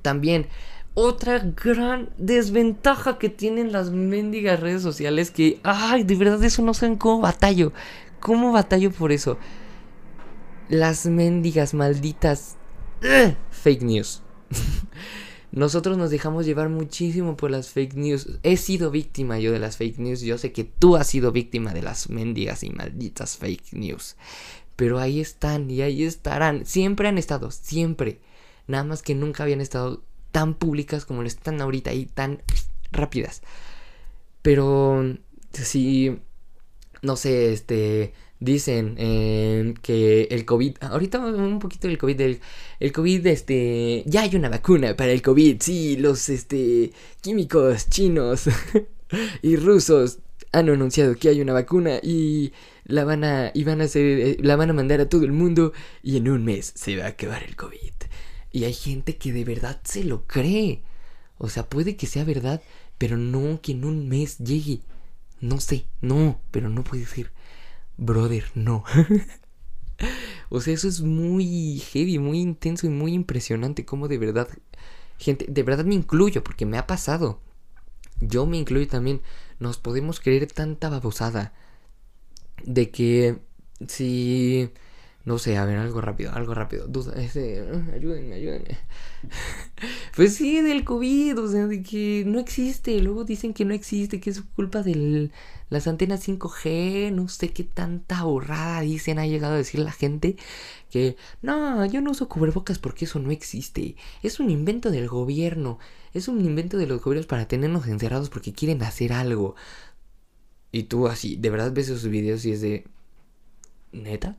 También, 0.02 0.48
otra 0.94 1.40
gran 1.40 2.08
desventaja 2.18 3.18
que 3.18 3.28
tienen 3.28 3.74
las 3.74 3.90
mendigas 3.90 4.62
redes 4.62 4.82
sociales 4.82 5.30
que, 5.30 5.60
ay, 5.64 6.04
de 6.04 6.16
verdad 6.16 6.42
eso 6.42 6.62
no 6.62 6.74
saben 6.74 6.96
cómo 6.96 7.20
batallo, 7.20 7.74
cómo 8.22 8.54
batallo 8.54 8.92
por 8.92 9.12
eso 9.12 9.38
las 10.70 11.06
mendigas 11.06 11.74
malditas 11.74 12.56
fake 13.52 13.84
news. 13.84 14.22
Nosotros 15.52 15.98
nos 16.00 16.10
dejamos 16.10 16.48
llevar 16.48 16.70
muchísimo 16.70 17.38
por 17.38 17.52
las 17.52 17.70
fake 17.70 17.94
news. 17.94 18.40
He 18.42 18.58
sido 18.58 18.90
víctima 18.90 19.40
yo 19.40 19.52
de 19.52 19.60
las 19.60 19.78
fake 19.78 20.00
news. 20.00 20.22
Yo 20.22 20.40
sé 20.40 20.52
que 20.52 20.64
tú 20.64 20.96
has 20.96 21.06
sido 21.06 21.32
víctima 21.32 21.74
de 21.74 21.84
las 21.84 22.10
mendigas 22.10 22.64
y 22.64 22.72
malditas 22.72 23.38
fake 23.38 23.74
news. 23.74 24.16
Pero 24.76 24.98
ahí 25.00 25.20
están 25.20 25.70
y 25.70 25.82
ahí 25.82 26.04
estarán. 26.04 26.66
Siempre 26.66 27.08
han 27.08 27.20
estado, 27.20 27.52
siempre. 27.52 28.20
Nada 28.66 28.84
más 28.84 29.04
que 29.04 29.14
nunca 29.14 29.44
habían 29.44 29.62
estado 29.62 30.02
tan 30.32 30.56
públicas 30.56 31.06
como 31.06 31.22
lo 31.22 31.28
están 31.28 31.62
ahorita 31.62 31.94
y 31.94 32.08
tan 32.08 32.42
rápidas. 32.92 33.44
Pero 34.42 35.18
si, 35.52 36.18
no 37.04 37.16
sé, 37.16 37.54
este, 37.54 38.14
dicen 38.44 38.96
eh, 38.98 39.74
que 39.82 40.24
el 40.24 40.46
COVID, 40.46 40.78
ahorita 40.82 41.20
un 41.20 41.60
poquito 41.60 41.88
del 41.88 41.98
COVID, 41.98 42.18
del, 42.18 42.40
el 42.80 42.92
COVID, 42.92 43.26
este, 43.28 44.04
ya 44.06 44.22
hay 44.24 44.36
una 44.36 44.50
vacuna 44.50 44.96
para 44.96 45.12
el 45.12 45.22
COVID, 45.22 45.62
sí, 45.62 45.98
los, 45.98 46.30
este, 46.30 46.92
químicos 47.22 47.90
chinos 47.90 48.50
y 49.42 49.56
rusos 49.56 50.20
han 50.52 50.70
anunciado 50.70 51.16
que 51.16 51.30
hay 51.30 51.42
una 51.42 51.54
vacuna 51.54 52.00
y 52.04 52.52
la 52.84 53.06
van 53.06 53.24
a, 53.24 53.52
y 53.54 53.64
van 53.64 53.82
a 53.82 53.86
hacer, 53.86 54.06
eh, 54.06 54.38
la 54.42 54.56
van 54.56 54.70
a 54.70 54.74
mandar 54.74 55.00
a 55.02 55.10
todo 55.10 55.24
el 55.24 55.32
mundo 55.32 55.74
y 56.04 56.18
en 56.18 56.30
un 56.30 56.44
mes 56.44 56.74
se 56.76 56.98
va 56.98 57.06
a 57.06 57.10
acabar 57.10 57.44
el 57.44 57.56
COVID. 57.56 57.94
Y 58.52 58.66
hay 58.66 58.74
gente 58.74 59.18
que 59.18 59.32
de 59.34 59.46
verdad 59.46 59.80
se 59.84 60.04
lo 60.04 60.28
cree. 60.28 60.84
O 61.40 61.50
sea, 61.50 61.68
puede 61.68 61.96
que 61.96 62.06
sea 62.06 62.24
verdad, 62.24 62.62
pero 63.00 63.18
no 63.18 63.62
que 63.62 63.72
en 63.72 63.86
un 63.86 64.08
mes 64.10 64.38
llegue. 64.38 64.82
No 65.42 65.60
sé, 65.60 65.86
no, 66.02 66.40
pero 66.52 66.70
no 66.70 66.84
puede 66.84 67.06
ser 67.06 67.32
brother, 67.98 68.46
no. 68.56 68.84
o 70.50 70.62
sea, 70.62 70.74
eso 70.74 70.88
es 70.88 71.02
muy 71.02 71.80
heavy, 71.92 72.20
muy 72.20 72.40
intenso 72.40 72.88
y 72.88 72.90
muy 72.90 73.14
impresionante. 73.14 73.86
Como 73.86 74.08
de 74.08 74.18
verdad, 74.18 74.48
gente, 75.18 75.46
de 75.50 75.64
verdad 75.64 75.86
me 75.86 75.96
incluyo 75.96 76.44
porque 76.44 76.66
me 76.66 76.78
ha 76.78 76.88
pasado. 76.88 77.40
Yo 78.22 78.46
me 78.46 78.58
incluyo 78.58 78.88
también. 78.88 79.22
Nos 79.60 79.78
podemos 79.78 80.20
creer 80.20 80.48
tanta 80.48 80.90
babosada 80.90 81.54
de 82.66 82.92
que 82.92 83.40
si 83.88 84.72
no 85.26 85.40
sé, 85.40 85.58
a 85.58 85.66
ver, 85.66 85.78
algo 85.78 86.02
rápido, 86.02 86.34
algo 86.34 86.54
rápido. 86.54 86.86
Duda, 86.88 87.14
este, 87.16 87.62
ayúdenme, 87.94 88.36
ayúdenme. 88.36 88.78
pues 90.16 90.36
sí, 90.36 90.62
del 90.62 90.84
COVID, 90.84 91.40
o 91.40 91.48
sea, 91.48 91.66
de 91.66 91.82
que 91.82 92.24
no 92.28 92.40
existe. 92.40 93.00
Luego 93.00 93.24
dicen 93.24 93.54
que 93.54 93.66
no 93.66 93.74
existe, 93.74 94.20
que 94.20 94.30
es 94.30 94.42
culpa 94.42 94.84
de 94.84 95.32
las 95.70 95.88
antenas 95.88 96.28
5G. 96.28 97.12
No 97.12 97.28
sé 97.30 97.50
qué 97.50 97.64
tanta 97.64 98.24
borrada 98.24 98.82
dicen. 98.82 99.18
Ha 99.18 99.26
llegado 99.26 99.56
a 99.56 99.58
decir 99.58 99.80
la 99.80 99.92
gente 99.92 100.36
que 100.92 101.18
no, 101.42 101.84
yo 101.88 102.02
no 102.02 102.12
uso 102.12 102.30
cubrebocas 102.30 102.78
porque 102.78 103.06
eso 103.06 103.18
no 103.18 103.32
existe. 103.32 103.96
Es 104.22 104.40
un 104.40 104.52
invento 104.52 104.92
del 104.92 105.08
gobierno. 105.08 105.80
Es 106.14 106.28
un 106.28 106.46
invento 106.46 106.78
de 106.78 106.86
los 106.86 107.02
gobiernos 107.02 107.26
para 107.26 107.48
tenernos 107.48 107.88
encerrados 107.88 108.30
porque 108.30 108.54
quieren 108.54 108.84
hacer 108.84 109.14
algo. 109.14 109.56
Y 110.72 110.84
tú 110.84 111.08
así, 111.08 111.38
de 111.38 111.50
verdad 111.50 111.72
ves 111.74 111.90
esos 111.90 112.10
videos 112.10 112.46
y 112.46 112.52
es 112.52 112.62
de... 112.62 112.86
¿Neta? 113.92 114.38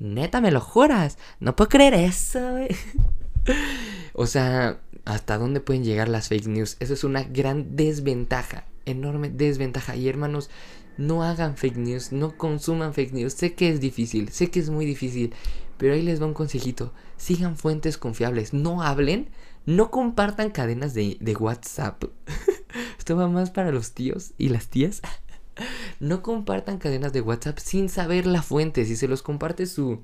Neta, 0.00 0.40
me 0.40 0.50
lo 0.50 0.60
juras. 0.60 1.16
No 1.38 1.54
puedo 1.54 1.68
creer 1.68 1.94
eso, 1.94 2.40
o 4.14 4.26
sea, 4.26 4.80
¿hasta 5.04 5.38
dónde 5.38 5.60
pueden 5.60 5.82
llegar 5.82 6.08
las 6.08 6.28
fake 6.28 6.46
news? 6.46 6.76
Eso 6.78 6.94
es 6.94 7.02
una 7.02 7.24
gran 7.24 7.74
desventaja, 7.74 8.64
enorme 8.86 9.28
desventaja. 9.28 9.96
Y 9.96 10.08
hermanos, 10.08 10.50
no 10.96 11.24
hagan 11.24 11.56
fake 11.56 11.76
news, 11.76 12.12
no 12.12 12.38
consuman 12.38 12.94
fake 12.94 13.12
news. 13.12 13.32
Sé 13.32 13.54
que 13.54 13.68
es 13.70 13.80
difícil, 13.80 14.28
sé 14.28 14.50
que 14.50 14.60
es 14.60 14.70
muy 14.70 14.86
difícil, 14.86 15.34
pero 15.78 15.94
ahí 15.94 16.02
les 16.02 16.22
va 16.22 16.26
un 16.26 16.34
consejito. 16.34 16.92
Sigan 17.16 17.56
fuentes 17.56 17.98
confiables, 17.98 18.54
no 18.54 18.82
hablen, 18.82 19.30
no 19.66 19.90
compartan 19.90 20.50
cadenas 20.50 20.94
de, 20.94 21.16
de 21.20 21.34
WhatsApp. 21.34 22.04
Esto 22.98 23.16
va 23.16 23.26
más 23.26 23.50
para 23.50 23.72
los 23.72 23.92
tíos 23.92 24.32
y 24.38 24.48
las 24.48 24.68
tías. 24.68 25.02
No 26.00 26.20
compartan 26.20 26.78
cadenas 26.78 27.12
de 27.12 27.20
WhatsApp 27.20 27.58
sin 27.58 27.88
saber 27.88 28.26
la 28.26 28.42
fuente. 28.42 28.84
Si 28.84 28.96
se 28.96 29.06
los 29.06 29.22
comparte 29.22 29.66
su, 29.66 30.02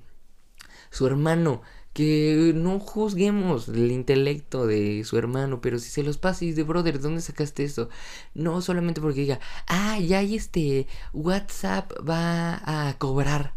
su 0.90 1.08
hermano, 1.08 1.62
que 1.92 2.52
no 2.54 2.78
juzguemos 2.78 3.68
el 3.68 3.90
intelecto 3.90 4.66
de 4.66 5.02
su 5.04 5.18
hermano, 5.18 5.60
pero 5.60 5.78
si 5.78 5.90
se 5.90 6.02
los 6.02 6.18
pasa 6.18 6.44
y 6.44 6.52
de 6.52 6.62
brother, 6.62 7.00
¿dónde 7.00 7.20
sacaste 7.20 7.64
eso? 7.64 7.88
No 8.34 8.62
solamente 8.62 9.00
porque 9.00 9.20
diga, 9.20 9.40
ah, 9.66 9.98
ya 9.98 10.22
este 10.22 10.86
WhatsApp 11.12 11.92
va 12.08 12.60
a 12.64 12.96
cobrar. 12.98 13.54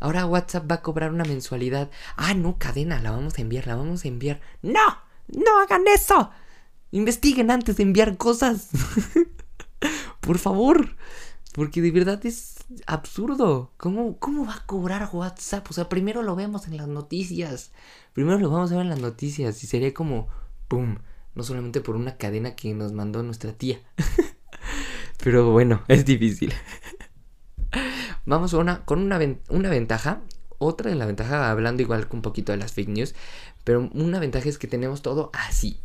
Ahora 0.00 0.26
WhatsApp 0.26 0.70
va 0.70 0.76
a 0.76 0.82
cobrar 0.82 1.12
una 1.12 1.24
mensualidad. 1.24 1.90
Ah, 2.16 2.34
no, 2.34 2.58
cadena, 2.58 3.00
la 3.00 3.10
vamos 3.10 3.38
a 3.38 3.42
enviar, 3.42 3.66
la 3.66 3.76
vamos 3.76 4.04
a 4.04 4.08
enviar. 4.08 4.40
No, 4.62 4.98
no 5.28 5.60
hagan 5.60 5.86
eso. 5.86 6.30
Investiguen 6.90 7.50
antes 7.50 7.76
de 7.76 7.82
enviar 7.84 8.16
cosas. 8.16 8.68
Por 10.20 10.38
favor. 10.38 10.96
Porque 11.52 11.80
de 11.80 11.90
verdad 11.90 12.24
es 12.26 12.53
absurdo. 12.86 13.72
¿Cómo, 13.76 14.18
¿Cómo 14.18 14.46
va 14.46 14.54
a 14.54 14.66
cobrar 14.66 15.08
WhatsApp? 15.12 15.66
O 15.70 15.72
sea, 15.72 15.88
primero 15.88 16.22
lo 16.22 16.36
vemos 16.36 16.66
en 16.66 16.76
las 16.76 16.88
noticias. 16.88 17.72
Primero 18.12 18.38
lo 18.38 18.50
vamos 18.50 18.72
a 18.72 18.76
ver 18.76 18.84
en 18.84 18.90
las 18.90 19.00
noticias. 19.00 19.62
Y 19.62 19.66
sería 19.66 19.94
como, 19.94 20.28
¡pum! 20.68 20.98
No 21.34 21.42
solamente 21.42 21.80
por 21.80 21.96
una 21.96 22.16
cadena 22.16 22.54
que 22.54 22.74
nos 22.74 22.92
mandó 22.92 23.22
nuestra 23.22 23.52
tía. 23.52 23.80
Pero 25.22 25.50
bueno, 25.50 25.82
es 25.88 26.04
difícil. 26.04 26.52
Vamos 28.26 28.54
a 28.54 28.58
una, 28.58 28.84
con 28.84 29.00
una, 29.00 29.18
una 29.48 29.70
ventaja. 29.70 30.20
Otra 30.58 30.90
de 30.90 30.96
la 30.96 31.06
ventaja, 31.06 31.50
hablando 31.50 31.82
igual 31.82 32.06
un 32.12 32.22
poquito 32.22 32.52
de 32.52 32.58
las 32.58 32.72
fake 32.72 32.88
news. 32.88 33.14
Pero 33.64 33.90
una 33.92 34.18
ventaja 34.20 34.48
es 34.48 34.58
que 34.58 34.68
tenemos 34.68 35.02
todo 35.02 35.30
así 35.34 35.80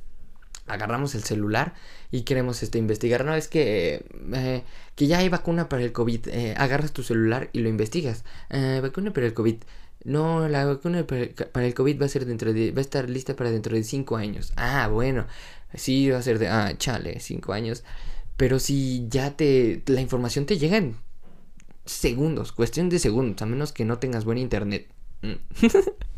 agarramos 0.69 1.15
el 1.15 1.23
celular 1.23 1.73
y 2.11 2.21
queremos 2.21 2.63
este, 2.63 2.77
investigar. 2.77 3.25
No 3.25 3.35
es 3.35 3.47
que, 3.47 4.05
eh, 4.33 4.63
que 4.95 5.07
ya 5.07 5.19
hay 5.19 5.29
vacuna 5.29 5.69
para 5.69 5.83
el 5.83 5.91
COVID. 5.91 6.27
Eh, 6.29 6.55
agarras 6.57 6.93
tu 6.93 7.03
celular 7.03 7.49
y 7.53 7.59
lo 7.59 7.69
investigas. 7.69 8.23
Eh, 8.49 8.79
vacuna 8.81 9.11
para 9.11 9.27
el 9.27 9.33
COVID. 9.33 9.57
No, 10.05 10.47
la 10.47 10.65
vacuna 10.65 11.05
para 11.05 11.65
el 11.65 11.73
COVID 11.73 12.01
va 12.01 12.05
a 12.05 12.09
ser 12.09 12.25
dentro 12.25 12.53
de, 12.53 12.71
va 12.71 12.79
a 12.79 12.81
estar 12.81 13.09
lista 13.09 13.35
para 13.35 13.51
dentro 13.51 13.75
de 13.75 13.83
5 13.83 14.15
años. 14.15 14.53
Ah, 14.55 14.87
bueno. 14.87 15.27
Sí, 15.75 16.09
va 16.09 16.17
a 16.17 16.21
ser 16.21 16.39
de, 16.39 16.47
ah, 16.47 16.73
chale, 16.77 17.19
5 17.19 17.53
años. 17.53 17.83
Pero 18.37 18.59
si 18.59 19.07
ya 19.09 19.35
te, 19.35 19.83
la 19.87 20.01
información 20.01 20.45
te 20.45 20.57
llega 20.57 20.77
en 20.77 20.95
segundos, 21.85 22.51
cuestión 22.51 22.89
de 22.89 22.99
segundos, 22.99 23.41
a 23.41 23.45
menos 23.45 23.73
que 23.73 23.85
no 23.85 23.99
tengas 23.99 24.23
buen 24.25 24.37
internet. 24.37 24.87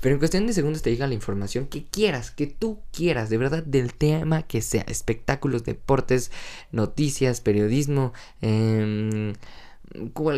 Pero 0.00 0.14
en 0.14 0.18
cuestión 0.18 0.46
de 0.46 0.52
segundos 0.52 0.82
te 0.82 0.90
llega 0.90 1.06
la 1.06 1.14
información 1.14 1.66
que 1.66 1.84
quieras, 1.84 2.30
que 2.30 2.46
tú 2.46 2.80
quieras, 2.92 3.30
de 3.30 3.38
verdad, 3.38 3.62
del 3.62 3.94
tema 3.94 4.42
que 4.42 4.60
sea. 4.62 4.82
Espectáculos, 4.82 5.64
deportes, 5.64 6.30
noticias, 6.72 7.40
periodismo, 7.40 8.12
eh, 8.40 9.34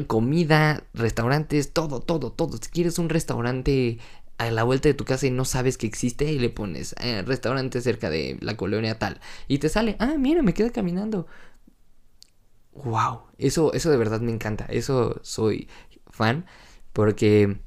comida, 0.07 0.85
restaurantes, 0.95 1.73
todo, 1.73 2.01
todo, 2.01 2.33
todo. 2.33 2.57
Si 2.57 2.71
quieres 2.71 2.99
un 2.99 3.09
restaurante 3.09 3.99
a 4.39 4.51
la 4.51 4.63
vuelta 4.65 4.89
de 4.89 4.95
tu 4.95 5.05
casa 5.05 5.27
y 5.27 5.31
no 5.31 5.45
sabes 5.45 5.77
que 5.77 5.87
existe 5.87 6.33
y 6.33 6.39
le 6.39 6.49
pones 6.49 6.95
eh, 7.01 7.23
restaurante 7.27 7.81
cerca 7.83 8.09
de 8.09 8.39
la 8.41 8.57
colonia 8.57 8.99
tal 8.99 9.21
y 9.49 9.59
te 9.59 9.69
sale, 9.69 9.97
ah, 9.99 10.15
mira, 10.19 10.43
me 10.43 10.55
queda 10.55 10.71
caminando. 10.71 11.27
Wow, 12.73 13.25
eso, 13.37 13.73
eso 13.75 13.91
de 13.91 13.97
verdad 13.97 14.21
me 14.21 14.33
encanta, 14.33 14.65
eso 14.71 15.21
soy 15.23 15.69
fan 16.11 16.47
porque 16.93 17.61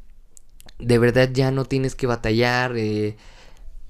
de 0.86 1.00
verdad 1.00 1.30
ya 1.32 1.52
no 1.52 1.66
tienes 1.66 1.96
que 1.96 2.08
batallar. 2.08 2.78
Eh, 2.78 3.16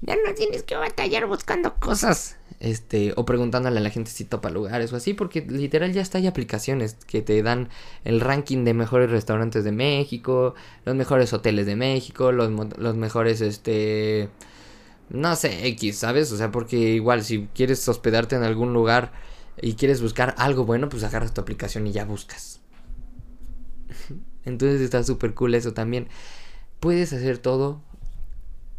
ya 0.00 0.16
no 0.16 0.34
tienes 0.34 0.62
que 0.62 0.76
batallar 0.76 1.26
buscando 1.26 1.74
cosas. 1.76 2.36
Este, 2.60 3.12
o 3.16 3.24
preguntándole 3.24 3.78
a 3.78 3.82
la 3.82 3.90
gente 3.90 4.10
si 4.10 4.24
topa 4.24 4.48
lugares 4.48 4.92
o 4.92 4.96
así, 4.96 5.12
porque 5.12 5.42
literal 5.42 5.92
ya 5.92 6.00
está 6.00 6.18
hay 6.18 6.26
aplicaciones 6.26 6.94
que 7.06 7.20
te 7.20 7.42
dan 7.42 7.68
el 8.04 8.20
ranking 8.20 8.64
de 8.64 8.74
mejores 8.74 9.10
restaurantes 9.10 9.64
de 9.64 9.72
México, 9.72 10.54
los 10.84 10.94
mejores 10.94 11.32
hoteles 11.32 11.66
de 11.66 11.76
México, 11.76 12.32
los, 12.32 12.50
los 12.78 12.96
mejores, 12.96 13.40
este, 13.40 14.30
no 15.10 15.36
sé, 15.36 15.66
X, 15.68 15.98
¿sabes? 15.98 16.32
O 16.32 16.36
sea, 16.36 16.50
porque 16.50 16.76
igual 16.76 17.24
si 17.24 17.48
quieres 17.54 17.86
hospedarte 17.88 18.36
en 18.36 18.44
algún 18.44 18.72
lugar 18.72 19.12
y 19.60 19.74
quieres 19.74 20.00
buscar 20.00 20.34
algo 20.38 20.64
bueno, 20.64 20.88
pues 20.88 21.02
agarras 21.04 21.34
tu 21.34 21.40
aplicación 21.40 21.86
y 21.86 21.92
ya 21.92 22.04
buscas. 22.04 22.60
Entonces 24.44 24.80
está 24.80 25.02
súper 25.02 25.34
cool 25.34 25.54
eso 25.54 25.72
también 25.72 26.08
puedes 26.84 27.14
hacer 27.14 27.38
todo 27.38 27.80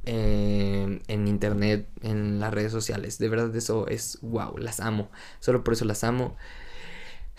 eh, 0.06 1.02
en 1.08 1.28
internet, 1.28 1.88
en 2.04 2.40
las 2.40 2.54
redes 2.54 2.72
sociales. 2.72 3.18
De 3.18 3.30
verdad 3.30 3.56
eso 3.56 3.88
es 3.88 4.20
wow, 4.22 4.56
las 4.60 4.80
amo. 4.80 5.10
Solo 5.40 5.64
por 5.64 5.74
eso 5.74 5.86
las 5.86 6.04
amo. 6.04 6.38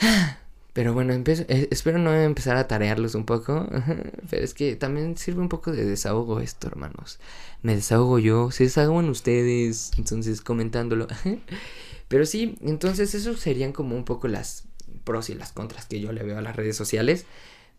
Pero 0.73 0.93
bueno, 0.93 1.15
eh, 1.15 1.69
espero 1.71 1.99
no 1.99 2.13
empezar 2.13 2.57
a 2.57 2.67
tarearlos 2.67 3.15
un 3.15 3.25
poco. 3.25 3.69
Pero 4.29 4.45
es 4.45 4.55
que 4.55 4.75
también 4.75 5.17
sirve 5.17 5.41
un 5.41 5.49
poco 5.49 5.71
de 5.71 5.85
desahogo 5.85 6.41
esto, 6.41 6.67
hermanos. 6.67 7.21
Me 7.63 7.77
desahogo 7.77 8.19
yo, 8.19 8.51
se 8.51 8.65
desahogan 8.65 9.09
ustedes, 9.09 9.93
entonces 9.99 10.41
comentándolo. 10.41 11.07
Pero 12.09 12.27
sí, 12.27 12.59
entonces 12.61 13.15
eso 13.15 13.37
serían 13.37 13.71
como 13.71 13.95
un 13.95 14.05
poco 14.05 14.27
las 14.27 14.65
pros 15.05 15.31
y 15.31 15.37
las 15.37 15.53
contras 15.53 15.87
que 15.87 16.01
yo 16.01 16.11
le 16.11 16.25
veo 16.25 16.39
a 16.39 16.43
las 16.43 16.57
redes 16.57 16.77
sociales. 16.77 17.25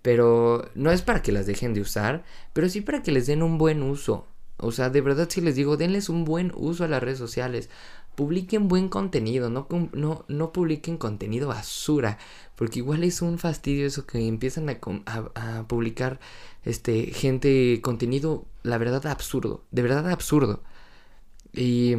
Pero 0.02 0.70
no 0.76 0.92
es 0.92 1.02
para 1.02 1.22
que 1.22 1.32
las 1.32 1.46
dejen 1.46 1.74
de 1.74 1.82
usar, 1.82 2.24
pero 2.54 2.70
sí 2.70 2.82
para 2.82 3.02
que 3.04 3.12
les 3.12 3.28
den 3.28 3.44
un 3.44 3.58
buen 3.58 3.84
uso. 3.84 4.28
O 4.58 4.72
sea, 4.72 4.90
de 4.90 5.02
verdad 5.02 5.28
si 5.30 5.42
les 5.42 5.56
digo, 5.56 5.78
denles 5.78 6.10
un 6.10 6.26
buen 6.26 6.52
uso 6.56 6.84
a 6.84 6.88
las 6.88 7.02
redes 7.04 7.20
sociales. 7.20 7.70
Publiquen 8.16 8.68
buen 8.68 8.90
contenido, 8.90 9.50
no, 9.50 9.68
no, 9.94 10.26
no 10.28 10.52
publiquen 10.54 10.98
contenido 10.98 11.50
basura. 11.50 12.18
Porque 12.56 12.80
igual 12.80 13.04
es 13.04 13.22
un 13.22 13.38
fastidio 13.38 13.86
eso 13.86 14.08
que 14.08 14.28
empiezan 14.28 14.70
a, 14.70 14.80
a 15.36 15.68
publicar 15.68 16.20
este, 16.66 17.08
gente 17.14 17.80
contenido, 17.84 18.46
la 18.64 18.78
verdad, 18.80 19.06
absurdo. 19.08 19.64
De 19.72 19.84
verdad 19.84 20.10
absurdo. 20.10 20.64
Y 21.54 21.96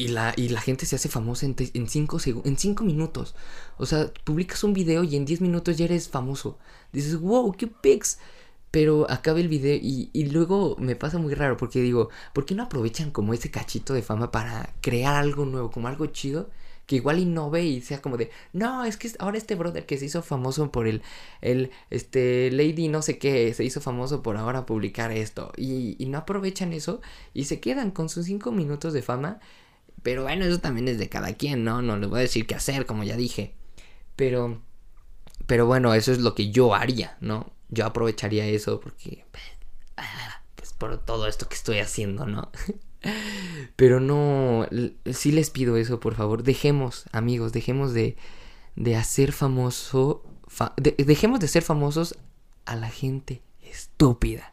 y 0.00 0.08
la, 0.08 0.32
y 0.34 0.48
la 0.48 0.62
gente 0.62 0.86
se 0.86 0.96
hace 0.96 1.10
famosa 1.10 1.44
en 1.44 1.54
5 1.54 1.72
en 1.74 1.88
cinco, 1.88 2.18
en 2.44 2.56
cinco 2.56 2.84
minutos. 2.84 3.34
O 3.76 3.84
sea, 3.84 4.10
publicas 4.24 4.64
un 4.64 4.72
video 4.72 5.04
y 5.04 5.14
en 5.14 5.26
10 5.26 5.42
minutos 5.42 5.76
ya 5.76 5.84
eres 5.84 6.08
famoso. 6.08 6.58
Dices, 6.90 7.20
wow, 7.20 7.52
qué 7.52 7.66
pics. 7.66 8.18
Pero 8.70 9.10
acaba 9.10 9.40
el 9.40 9.48
video 9.48 9.74
y, 9.74 10.10
y, 10.12 10.26
luego 10.26 10.76
me 10.78 10.94
pasa 10.96 11.18
muy 11.18 11.34
raro 11.34 11.56
porque 11.56 11.82
digo, 11.82 12.08
¿por 12.32 12.46
qué 12.46 12.54
no 12.54 12.62
aprovechan 12.62 13.10
como 13.10 13.34
ese 13.34 13.50
cachito 13.50 13.92
de 13.94 14.00
fama 14.00 14.30
para 14.30 14.72
crear 14.80 15.16
algo 15.16 15.44
nuevo, 15.44 15.70
como 15.70 15.88
algo 15.88 16.06
chido? 16.06 16.48
Que 16.86 16.96
igual 16.96 17.18
innove 17.18 17.64
y 17.64 17.80
sea 17.82 18.00
como 18.00 18.16
de, 18.16 18.30
no, 18.52 18.84
es 18.84 18.96
que 18.96 19.10
ahora 19.18 19.38
este 19.38 19.56
brother 19.56 19.86
que 19.86 19.98
se 19.98 20.06
hizo 20.06 20.22
famoso 20.22 20.70
por 20.70 20.86
el, 20.86 21.02
el, 21.40 21.72
este, 21.90 22.50
Lady 22.52 22.88
no 22.88 23.02
sé 23.02 23.18
qué, 23.18 23.52
se 23.54 23.64
hizo 23.64 23.80
famoso 23.80 24.22
por 24.22 24.36
ahora 24.36 24.66
publicar 24.66 25.10
esto. 25.10 25.52
Y, 25.56 25.96
y 25.98 26.06
no 26.06 26.18
aprovechan 26.18 26.72
eso 26.72 27.00
y 27.34 27.44
se 27.44 27.60
quedan 27.60 27.90
con 27.90 28.08
sus 28.08 28.26
5 28.26 28.52
minutos 28.52 28.92
de 28.92 29.02
fama 29.02 29.40
pero 30.02 30.22
bueno, 30.22 30.44
eso 30.44 30.58
también 30.58 30.88
es 30.88 30.98
de 30.98 31.08
cada 31.08 31.34
quien, 31.34 31.64
¿no? 31.64 31.82
No 31.82 31.96
les 31.96 32.08
voy 32.08 32.18
a 32.20 32.22
decir 32.22 32.46
qué 32.46 32.54
hacer, 32.54 32.86
como 32.86 33.04
ya 33.04 33.16
dije. 33.16 33.54
Pero, 34.16 34.62
pero 35.46 35.66
bueno, 35.66 35.94
eso 35.94 36.12
es 36.12 36.18
lo 36.18 36.34
que 36.34 36.50
yo 36.50 36.74
haría, 36.74 37.16
¿no? 37.20 37.52
Yo 37.68 37.86
aprovecharía 37.86 38.46
eso 38.46 38.80
porque, 38.80 39.24
pues 40.54 40.72
por 40.72 40.96
todo 40.98 41.26
esto 41.26 41.48
que 41.48 41.54
estoy 41.54 41.78
haciendo, 41.78 42.26
¿no? 42.26 42.50
Pero 43.76 44.00
no, 44.00 44.66
sí 45.12 45.30
les 45.30 45.50
pido 45.50 45.76
eso, 45.76 46.00
por 46.00 46.14
favor. 46.14 46.42
Dejemos, 46.42 47.04
amigos, 47.12 47.52
dejemos 47.52 47.92
de, 47.92 48.16
de 48.76 48.96
hacer 48.96 49.32
famoso, 49.32 50.24
dejemos 50.76 51.38
de 51.40 51.48
ser 51.48 51.62
famosos 51.62 52.16
a 52.64 52.76
la 52.76 52.88
gente 52.88 53.42
estúpida. 53.62 54.49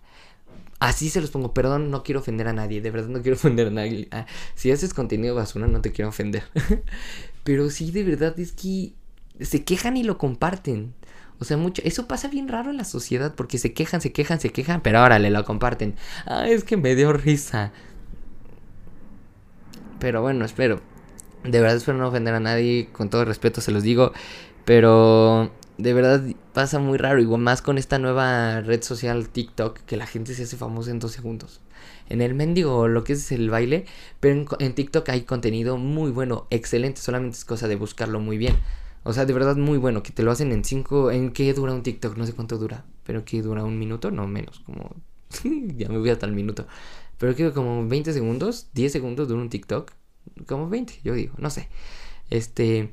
Así 0.80 1.10
se 1.10 1.22
los 1.22 1.32
pongo, 1.32 1.54
perdón, 1.54 1.90
no 1.90 2.04
quiero 2.04 2.20
ofender 2.20 2.48
a 2.48 2.54
nadie, 2.54 2.82
de 2.82 2.92
verdad 2.92 3.10
no 3.10 3.22
quiero 3.22 3.36
ofender 3.38 3.68
a 3.68 3.72
nadie. 3.72 4.08
Ah, 4.12 4.26
si 4.56 4.72
haces 4.72 4.94
contenido 4.94 5.36
basura, 5.36 5.68
no 5.68 5.82
te 5.82 5.92
quiero 5.92 6.10
ofender. 6.10 6.44
Pero 7.44 7.70
sí, 7.70 7.92
de 7.92 8.04
verdad 8.04 8.40
es 8.40 8.52
que 8.52 8.94
se 9.40 9.64
quejan 9.64 9.98
y 9.98 10.04
lo 10.04 10.18
comparten. 10.18 10.94
O 11.40 11.46
sea, 11.46 11.58
mucho. 11.58 11.82
Eso 11.86 12.08
pasa 12.08 12.28
bien 12.28 12.48
raro 12.48 12.72
en 12.72 12.78
la 12.78 12.84
sociedad 12.84 13.36
porque 13.36 13.58
se 13.58 13.74
quejan, 13.74 14.02
se 14.02 14.12
quejan, 14.12 14.40
se 14.40 14.50
quejan, 14.50 14.82
pero 14.82 15.00
ahora 15.00 15.20
le 15.20 15.30
lo 15.30 15.46
comparten. 15.46 15.96
Ah, 16.26 16.48
es 16.48 16.64
que 16.64 16.78
me 16.78 16.96
dio 16.96 17.14
risa. 17.14 17.72
Pero 20.00 20.22
bueno, 20.22 20.46
espero. 20.46 20.82
De 21.44 21.62
verdad 21.62 21.78
espero 21.78 21.98
no 21.98 22.08
ofender 22.08 22.34
a 22.34 22.40
nadie. 22.40 22.90
Con 22.92 23.10
todo 23.10 23.24
respeto 23.26 23.62
se 23.62 23.72
los 23.72 23.84
digo. 23.84 24.14
Pero 24.66 25.52
de 25.78 25.94
verdad 25.94 26.24
pasa 26.54 26.80
muy 26.80 26.98
raro, 26.98 27.22
igual 27.22 27.42
más 27.42 27.62
con 27.62 27.78
esta 27.78 28.00
nueva 28.00 28.62
red 28.62 28.82
social 28.82 29.30
TikTok, 29.30 29.80
que 29.80 29.98
la 29.98 30.08
gente 30.08 30.34
se 30.34 30.44
hace 30.44 30.58
famosa 30.58 30.92
en 30.92 31.00
dos 31.00 31.12
segundos. 31.12 31.62
En 32.10 32.22
el 32.22 32.34
mendigo, 32.34 32.88
lo 32.88 33.04
que 33.04 33.14
es 33.14 33.32
el 33.32 33.50
baile, 33.50 33.86
pero 34.20 34.46
en, 34.60 34.74
TikTok 34.74 35.08
hay 35.10 35.22
contenido 35.22 35.78
muy 35.78 36.12
bueno, 36.12 36.48
excelente, 36.50 37.02
solamente 37.02 37.38
es 37.38 37.46
cosa 37.46 37.68
de 37.68 37.76
buscarlo 37.76 38.20
muy 38.20 38.38
bien. 38.38 38.56
O 39.04 39.14
sea, 39.14 39.26
de 39.26 39.34
verdad 39.34 39.56
muy 39.56 39.78
bueno, 39.78 40.04
que 40.04 40.12
te 40.12 40.24
lo 40.24 40.32
hacen 40.32 40.52
en 40.52 40.66
cinco... 40.66 41.12
¿En 41.12 41.32
qué 41.32 41.54
dura 41.54 41.74
un 41.74 41.84
TikTok? 41.84 42.18
No 42.18 42.26
sé 42.26 42.34
cuánto 42.34 42.58
dura, 42.58 42.86
pero 43.06 43.24
que 43.24 43.42
dura 43.42 43.64
un 43.64 43.80
minuto, 43.80 44.12
no 44.12 44.28
menos, 44.28 44.60
como... 44.66 44.96
ya 45.78 45.88
me 45.90 45.98
voy 45.98 46.10
hasta 46.10 46.26
el 46.26 46.34
minuto. 46.34 46.68
Pero 47.18 47.36
que 47.36 47.52
como 47.52 47.88
20 47.88 48.14
segundos, 48.14 48.68
10 48.74 48.92
segundos 48.92 49.28
dura 49.28 49.42
un 49.42 49.50
TikTok. 49.50 49.92
Como 50.46 50.70
20, 50.70 51.00
yo 51.04 51.14
digo, 51.14 51.34
no 51.38 51.50
sé. 51.50 51.70
Este 52.30 52.90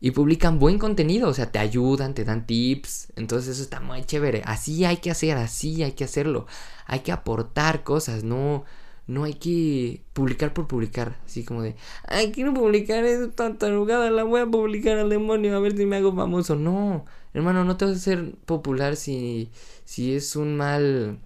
y 0.00 0.12
publican 0.12 0.58
buen 0.58 0.78
contenido, 0.78 1.28
o 1.28 1.34
sea, 1.34 1.52
te 1.52 1.58
ayudan, 1.58 2.14
te 2.14 2.24
dan 2.24 2.46
tips, 2.46 3.12
entonces 3.16 3.50
eso 3.56 3.62
está 3.62 3.80
muy 3.80 4.04
chévere. 4.04 4.42
Así 4.46 4.84
hay 4.84 4.98
que 4.98 5.10
hacer, 5.10 5.36
así 5.36 5.82
hay 5.82 5.92
que 5.92 6.04
hacerlo. 6.04 6.46
Hay 6.86 7.00
que 7.00 7.12
aportar 7.12 7.84
cosas, 7.84 8.24
no 8.24 8.64
no 9.06 9.24
hay 9.24 9.34
que 9.34 10.02
publicar 10.12 10.54
por 10.54 10.68
publicar, 10.68 11.18
así 11.26 11.44
como 11.44 11.62
de, 11.62 11.74
ay, 12.06 12.30
quiero 12.30 12.54
publicar 12.54 13.04
esta 13.04 13.58
tarugada, 13.58 14.08
la 14.10 14.22
voy 14.22 14.40
a 14.40 14.46
publicar 14.46 14.98
al 14.98 15.10
demonio 15.10 15.56
a 15.56 15.60
ver 15.60 15.76
si 15.76 15.84
me 15.84 15.96
hago 15.96 16.14
famoso. 16.14 16.54
No, 16.54 17.04
hermano, 17.34 17.64
no 17.64 17.76
te 17.76 17.86
vas 17.86 17.94
a 17.94 17.96
hacer 17.98 18.34
popular 18.46 18.96
si 18.96 19.50
si 19.84 20.14
es 20.14 20.36
un 20.36 20.56
mal 20.56 21.18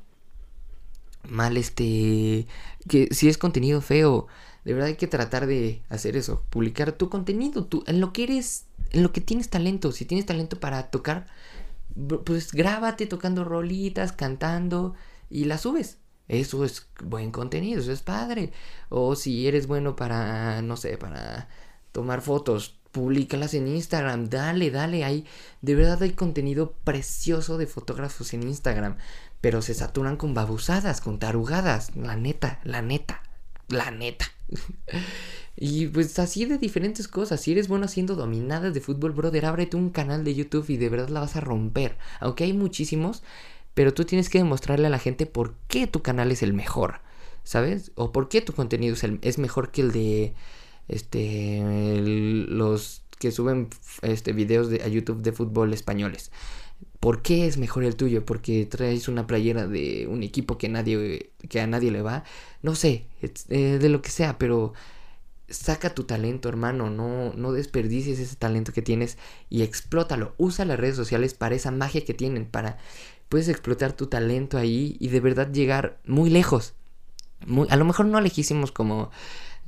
mal 1.28 1.56
este 1.56 2.46
que 2.88 3.08
si 3.12 3.28
es 3.28 3.38
contenido 3.38 3.80
feo 3.80 4.26
de 4.64 4.72
verdad 4.72 4.88
hay 4.88 4.96
que 4.96 5.06
tratar 5.06 5.46
de 5.46 5.82
hacer 5.88 6.16
eso, 6.16 6.42
publicar 6.50 6.92
tu 6.92 7.10
contenido, 7.10 7.66
tú, 7.66 7.84
en 7.86 8.00
lo 8.00 8.12
que 8.12 8.24
eres, 8.24 8.66
en 8.90 9.02
lo 9.02 9.12
que 9.12 9.20
tienes 9.20 9.50
talento. 9.50 9.92
Si 9.92 10.04
tienes 10.04 10.26
talento 10.26 10.58
para 10.58 10.90
tocar, 10.90 11.26
pues 12.24 12.52
grábate 12.52 13.06
tocando 13.06 13.44
rolitas, 13.44 14.12
cantando 14.12 14.94
y 15.28 15.44
las 15.44 15.62
subes. 15.62 15.98
Eso 16.28 16.64
es 16.64 16.88
buen 17.02 17.30
contenido, 17.30 17.80
eso 17.80 17.92
es 17.92 18.02
padre. 18.02 18.52
O 18.88 19.14
si 19.16 19.46
eres 19.46 19.66
bueno 19.66 19.96
para, 19.96 20.62
no 20.62 20.76
sé, 20.76 20.96
para 20.96 21.48
tomar 21.92 22.22
fotos, 22.22 22.78
públicalas 22.94 23.54
en 23.54 23.66
Instagram, 23.68 24.30
dale, 24.30 24.70
dale, 24.70 25.04
hay, 25.04 25.26
de 25.62 25.74
verdad 25.74 26.02
hay 26.02 26.12
contenido 26.12 26.72
precioso 26.84 27.58
de 27.58 27.66
fotógrafos 27.66 28.32
en 28.34 28.44
Instagram, 28.44 28.96
pero 29.40 29.62
se 29.62 29.74
saturan 29.74 30.16
con 30.16 30.32
babusadas, 30.32 31.00
con 31.00 31.18
tarugadas, 31.18 31.94
la 31.96 32.16
neta, 32.16 32.60
la 32.62 32.82
neta, 32.82 33.23
la 33.68 33.90
neta. 33.90 34.26
y 35.56 35.86
pues 35.86 36.18
así 36.18 36.44
de 36.44 36.58
diferentes 36.58 37.08
cosas. 37.08 37.40
Si 37.40 37.52
eres 37.52 37.68
bueno 37.68 37.86
haciendo 37.86 38.16
dominadas 38.16 38.74
de 38.74 38.80
fútbol, 38.80 39.12
brother, 39.12 39.46
ábrete 39.46 39.76
un 39.76 39.90
canal 39.90 40.24
de 40.24 40.34
YouTube 40.34 40.68
y 40.68 40.76
de 40.76 40.88
verdad 40.88 41.08
la 41.08 41.20
vas 41.20 41.36
a 41.36 41.40
romper. 41.40 41.96
Aunque 42.20 42.44
hay 42.44 42.52
muchísimos, 42.52 43.22
pero 43.74 43.92
tú 43.92 44.04
tienes 44.04 44.28
que 44.28 44.38
demostrarle 44.38 44.86
a 44.86 44.90
la 44.90 44.98
gente 44.98 45.26
por 45.26 45.54
qué 45.68 45.86
tu 45.86 46.02
canal 46.02 46.30
es 46.32 46.42
el 46.42 46.54
mejor. 46.54 47.00
¿Sabes? 47.42 47.92
O 47.94 48.10
por 48.10 48.28
qué 48.28 48.40
tu 48.40 48.54
contenido 48.54 48.96
es, 49.20 49.38
mejor 49.38 49.70
que 49.70 49.82
el 49.82 49.92
de 49.92 50.34
este 50.88 51.62
los 52.48 53.02
que 53.18 53.30
suben 53.32 53.68
este 54.02 54.32
videos 54.32 54.70
de, 54.70 54.82
a 54.82 54.88
YouTube 54.88 55.20
de 55.20 55.32
fútbol 55.32 55.74
españoles. 55.74 56.30
¿Por 57.04 57.20
qué 57.20 57.46
es 57.46 57.58
mejor 57.58 57.84
el 57.84 57.96
tuyo? 57.96 58.24
Porque 58.24 58.64
traes 58.64 59.08
una 59.08 59.26
playera 59.26 59.66
de 59.66 60.06
un 60.10 60.22
equipo 60.22 60.56
que 60.56 60.70
nadie 60.70 61.32
que 61.50 61.60
a 61.60 61.66
nadie 61.66 61.90
le 61.90 62.00
va. 62.00 62.24
No 62.62 62.74
sé, 62.74 63.04
eh, 63.50 63.78
de 63.78 63.88
lo 63.90 64.00
que 64.00 64.08
sea, 64.08 64.38
pero 64.38 64.72
saca 65.50 65.94
tu 65.94 66.04
talento, 66.04 66.48
hermano, 66.48 66.88
no 66.88 67.34
no 67.34 67.52
desperdicies 67.52 68.18
ese 68.18 68.36
talento 68.36 68.72
que 68.72 68.80
tienes 68.80 69.18
y 69.50 69.60
explótalo. 69.60 70.34
Usa 70.38 70.64
las 70.64 70.80
redes 70.80 70.96
sociales 70.96 71.34
para 71.34 71.54
esa 71.54 71.70
magia 71.70 72.06
que 72.06 72.14
tienen, 72.14 72.46
para 72.46 72.78
puedes 73.28 73.48
explotar 73.48 73.92
tu 73.92 74.06
talento 74.06 74.56
ahí 74.56 74.96
y 74.98 75.08
de 75.08 75.20
verdad 75.20 75.52
llegar 75.52 75.98
muy 76.06 76.30
lejos. 76.30 76.72
A 77.68 77.76
lo 77.76 77.84
mejor 77.84 78.06
no 78.06 78.22
lejísimos 78.22 78.72
como 78.72 79.10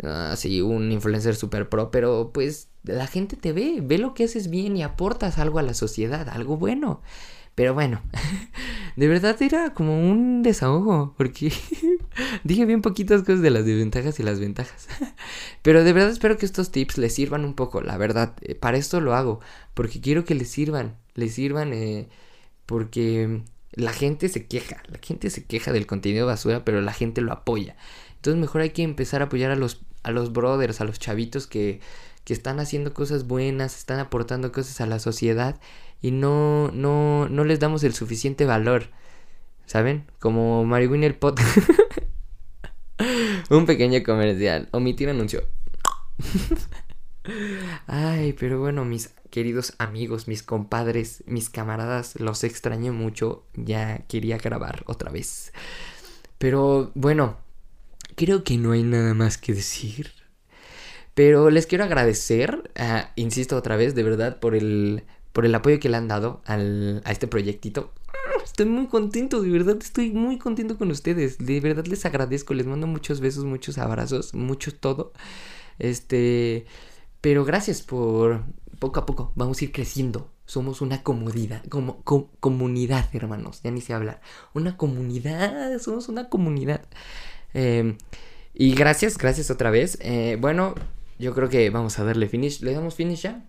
así 0.02 0.60
un 0.60 0.92
influencer 0.92 1.36
super 1.36 1.68
pro, 1.68 1.90
pero 1.90 2.30
pues 2.32 2.68
la 2.82 3.06
gente 3.06 3.36
te 3.36 3.52
ve, 3.52 3.80
ve 3.82 3.98
lo 3.98 4.14
que 4.14 4.24
haces 4.24 4.50
bien 4.50 4.76
y 4.76 4.82
aportas 4.82 5.38
algo 5.38 5.58
a 5.58 5.62
la 5.62 5.74
sociedad, 5.74 6.28
algo 6.28 6.56
bueno. 6.56 7.02
Pero 7.56 7.72
bueno, 7.72 8.02
de 8.96 9.08
verdad 9.08 9.40
era 9.40 9.72
como 9.72 9.98
un 9.98 10.42
desahogo, 10.42 11.14
porque 11.16 11.50
dije 12.44 12.66
bien 12.66 12.82
poquitas 12.82 13.22
cosas 13.22 13.40
de 13.40 13.50
las 13.50 13.64
desventajas 13.64 14.20
y 14.20 14.22
las 14.22 14.38
ventajas. 14.38 14.88
Pero 15.62 15.82
de 15.82 15.92
verdad 15.94 16.10
espero 16.10 16.36
que 16.36 16.44
estos 16.44 16.70
tips 16.70 16.98
les 16.98 17.14
sirvan 17.14 17.46
un 17.46 17.54
poco, 17.54 17.80
la 17.80 17.96
verdad. 17.96 18.34
Eh, 18.42 18.54
para 18.54 18.76
esto 18.76 19.00
lo 19.00 19.14
hago, 19.14 19.40
porque 19.72 20.02
quiero 20.02 20.26
que 20.26 20.34
les 20.34 20.50
sirvan, 20.50 20.98
les 21.14 21.32
sirvan, 21.32 21.72
eh, 21.72 22.10
porque 22.66 23.42
la 23.72 23.94
gente 23.94 24.28
se 24.28 24.46
queja, 24.46 24.82
la 24.88 24.98
gente 24.98 25.30
se 25.30 25.44
queja 25.44 25.72
del 25.72 25.86
contenido 25.86 26.26
basura, 26.26 26.62
pero 26.62 26.82
la 26.82 26.92
gente 26.92 27.22
lo 27.22 27.32
apoya. 27.32 27.76
Entonces 28.26 28.40
mejor 28.40 28.62
hay 28.62 28.70
que 28.70 28.82
empezar 28.82 29.22
a 29.22 29.26
apoyar 29.26 29.52
a 29.52 29.54
los, 29.54 29.82
a 30.02 30.10
los 30.10 30.32
brothers, 30.32 30.80
a 30.80 30.84
los 30.84 30.98
chavitos 30.98 31.46
que, 31.46 31.78
que 32.24 32.32
están 32.32 32.58
haciendo 32.58 32.92
cosas 32.92 33.28
buenas, 33.28 33.78
están 33.78 34.00
aportando 34.00 34.50
cosas 34.50 34.80
a 34.80 34.86
la 34.86 34.98
sociedad 34.98 35.60
y 36.02 36.10
no, 36.10 36.72
no, 36.72 37.28
no 37.28 37.44
les 37.44 37.60
damos 37.60 37.84
el 37.84 37.94
suficiente 37.94 38.44
valor. 38.44 38.88
¿Saben? 39.64 40.10
Como 40.18 40.64
Mario 40.64 40.92
el 40.96 41.14
podcast. 41.14 41.56
Un 43.50 43.64
pequeño 43.64 44.02
comercial. 44.02 44.68
Omitir 44.72 45.08
anuncio. 45.08 45.44
Ay, 47.86 48.32
pero 48.32 48.58
bueno, 48.58 48.84
mis 48.84 49.14
queridos 49.30 49.74
amigos, 49.78 50.26
mis 50.26 50.42
compadres, 50.42 51.22
mis 51.28 51.48
camaradas, 51.48 52.18
los 52.18 52.42
extraño 52.42 52.92
mucho. 52.92 53.44
Ya 53.54 53.98
quería 54.08 54.38
grabar 54.38 54.82
otra 54.88 55.12
vez. 55.12 55.52
Pero 56.38 56.90
bueno, 56.96 57.45
creo 58.16 58.42
que 58.42 58.58
no 58.58 58.72
hay 58.72 58.82
nada 58.82 59.14
más 59.14 59.38
que 59.38 59.54
decir. 59.54 60.10
Pero 61.14 61.48
les 61.50 61.66
quiero 61.66 61.84
agradecer, 61.84 62.70
ah, 62.76 63.10
insisto 63.16 63.56
otra 63.56 63.76
vez, 63.76 63.94
de 63.94 64.02
verdad, 64.02 64.40
por 64.40 64.54
el, 64.54 65.04
por 65.32 65.46
el 65.46 65.54
apoyo 65.54 65.78
que 65.80 65.88
le 65.88 65.96
han 65.96 66.08
dado 66.08 66.42
al, 66.44 67.00
a 67.04 67.12
este 67.12 67.28
proyectito. 67.28 67.92
Estoy 68.44 68.66
muy 68.66 68.86
contento, 68.86 69.40
de 69.40 69.50
verdad, 69.50 69.78
estoy 69.80 70.12
muy 70.12 70.38
contento 70.38 70.76
con 70.76 70.90
ustedes. 70.90 71.38
De 71.38 71.60
verdad 71.60 71.86
les 71.86 72.04
agradezco, 72.04 72.54
les 72.54 72.66
mando 72.66 72.86
muchos 72.86 73.20
besos, 73.20 73.44
muchos 73.44 73.78
abrazos, 73.78 74.34
mucho 74.34 74.74
todo. 74.74 75.12
Este, 75.78 76.66
pero 77.20 77.44
gracias 77.44 77.82
por 77.82 78.44
poco 78.78 79.00
a 79.00 79.06
poco, 79.06 79.32
vamos 79.36 79.60
a 79.60 79.64
ir 79.64 79.72
creciendo. 79.72 80.30
Somos 80.44 80.80
una 80.80 81.02
comodidad, 81.02 81.64
como 81.68 82.02
comunidad, 82.02 83.08
hermanos, 83.12 83.62
ya 83.64 83.70
ni 83.70 83.80
se 83.80 83.94
habla. 83.94 84.20
Una 84.54 84.76
comunidad, 84.76 85.78
somos 85.80 86.08
una 86.08 86.28
comunidad. 86.28 86.82
Eh, 87.58 87.96
y 88.52 88.74
gracias, 88.74 89.16
gracias 89.16 89.50
otra 89.50 89.70
vez. 89.70 89.96
Eh, 90.02 90.36
bueno, 90.38 90.74
yo 91.18 91.34
creo 91.34 91.48
que 91.48 91.70
vamos 91.70 91.98
a 91.98 92.04
darle 92.04 92.28
finish. 92.28 92.60
¿Le 92.60 92.74
damos 92.74 92.94
finish 92.94 93.22
ya? 93.22 93.44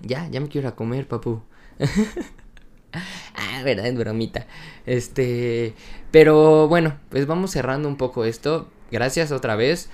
Ya, 0.00 0.28
ya 0.30 0.40
me 0.40 0.48
quiero 0.48 0.68
a 0.68 0.74
comer, 0.74 1.06
papu. 1.06 1.42
ah, 2.92 3.62
verdad, 3.64 3.86
es 3.86 3.96
bromita. 3.96 4.46
Este, 4.86 5.74
pero 6.10 6.68
bueno, 6.68 6.98
pues 7.10 7.26
vamos 7.26 7.50
cerrando 7.50 7.86
un 7.86 7.96
poco 7.96 8.24
esto. 8.24 8.70
Gracias 8.90 9.30
otra 9.30 9.56
vez. 9.56 9.90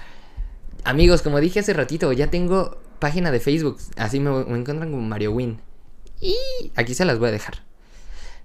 Amigos, 0.85 1.23
como 1.23 1.41
dije 1.41 1.61
hace 1.61 1.73
ratito, 1.73 2.13
ya 2.13 2.31
tengo 2.31 2.81
página 3.01 3.33
de 3.33 3.41
Facebook. 3.41 3.79
Así 3.97 4.21
me, 4.21 4.31
encuentran 4.31 4.93
como 4.93 5.03
Mario 5.03 5.33
Win. 5.33 5.61
Y 6.21 6.37
aquí 6.77 6.95
se 6.95 7.05
las 7.05 7.19
voy 7.19 7.31
a 7.31 7.33
dejar. 7.33 7.65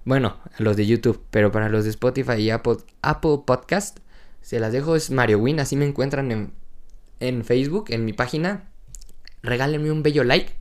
Bueno, 0.04 0.38
los 0.58 0.76
de 0.78 0.88
YouTube, 0.88 1.22
pero 1.30 1.52
para 1.52 1.70
los 1.70 1.84
de 1.84 1.92
Spotify 1.92 2.34
y 2.34 2.50
Apple, 2.50 2.78
Apple 3.02 3.42
Podcast, 3.46 4.00
se 4.42 4.60
las 4.60 4.74
dejo. 4.74 4.96
Es 4.96 5.12
Mario 5.12 5.40
Win, 5.40 5.60
así 5.60 5.76
me 5.76 5.86
encuentran 5.86 6.32
en 6.32 6.52
en 7.20 7.44
Facebook, 7.44 7.86
en 7.90 8.06
mi 8.06 8.14
página. 8.14 8.70
Regálenme 9.42 9.92
un 9.92 10.04
bello 10.04 10.24
like. 10.24 10.54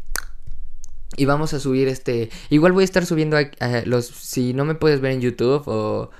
Y 1.16 1.24
vamos 1.24 1.54
a 1.54 1.60
subir 1.60 1.88
este. 1.88 2.30
Igual 2.50 2.72
voy 2.72 2.82
a 2.82 2.84
estar 2.84 3.06
subiendo 3.06 3.38
los. 3.86 4.06
Si 4.06 4.52
no 4.52 4.64
me 4.64 4.74
puedes 4.74 5.00
ver 5.00 5.12
en 5.12 5.20
YouTube 5.20 5.62
o 5.66 6.10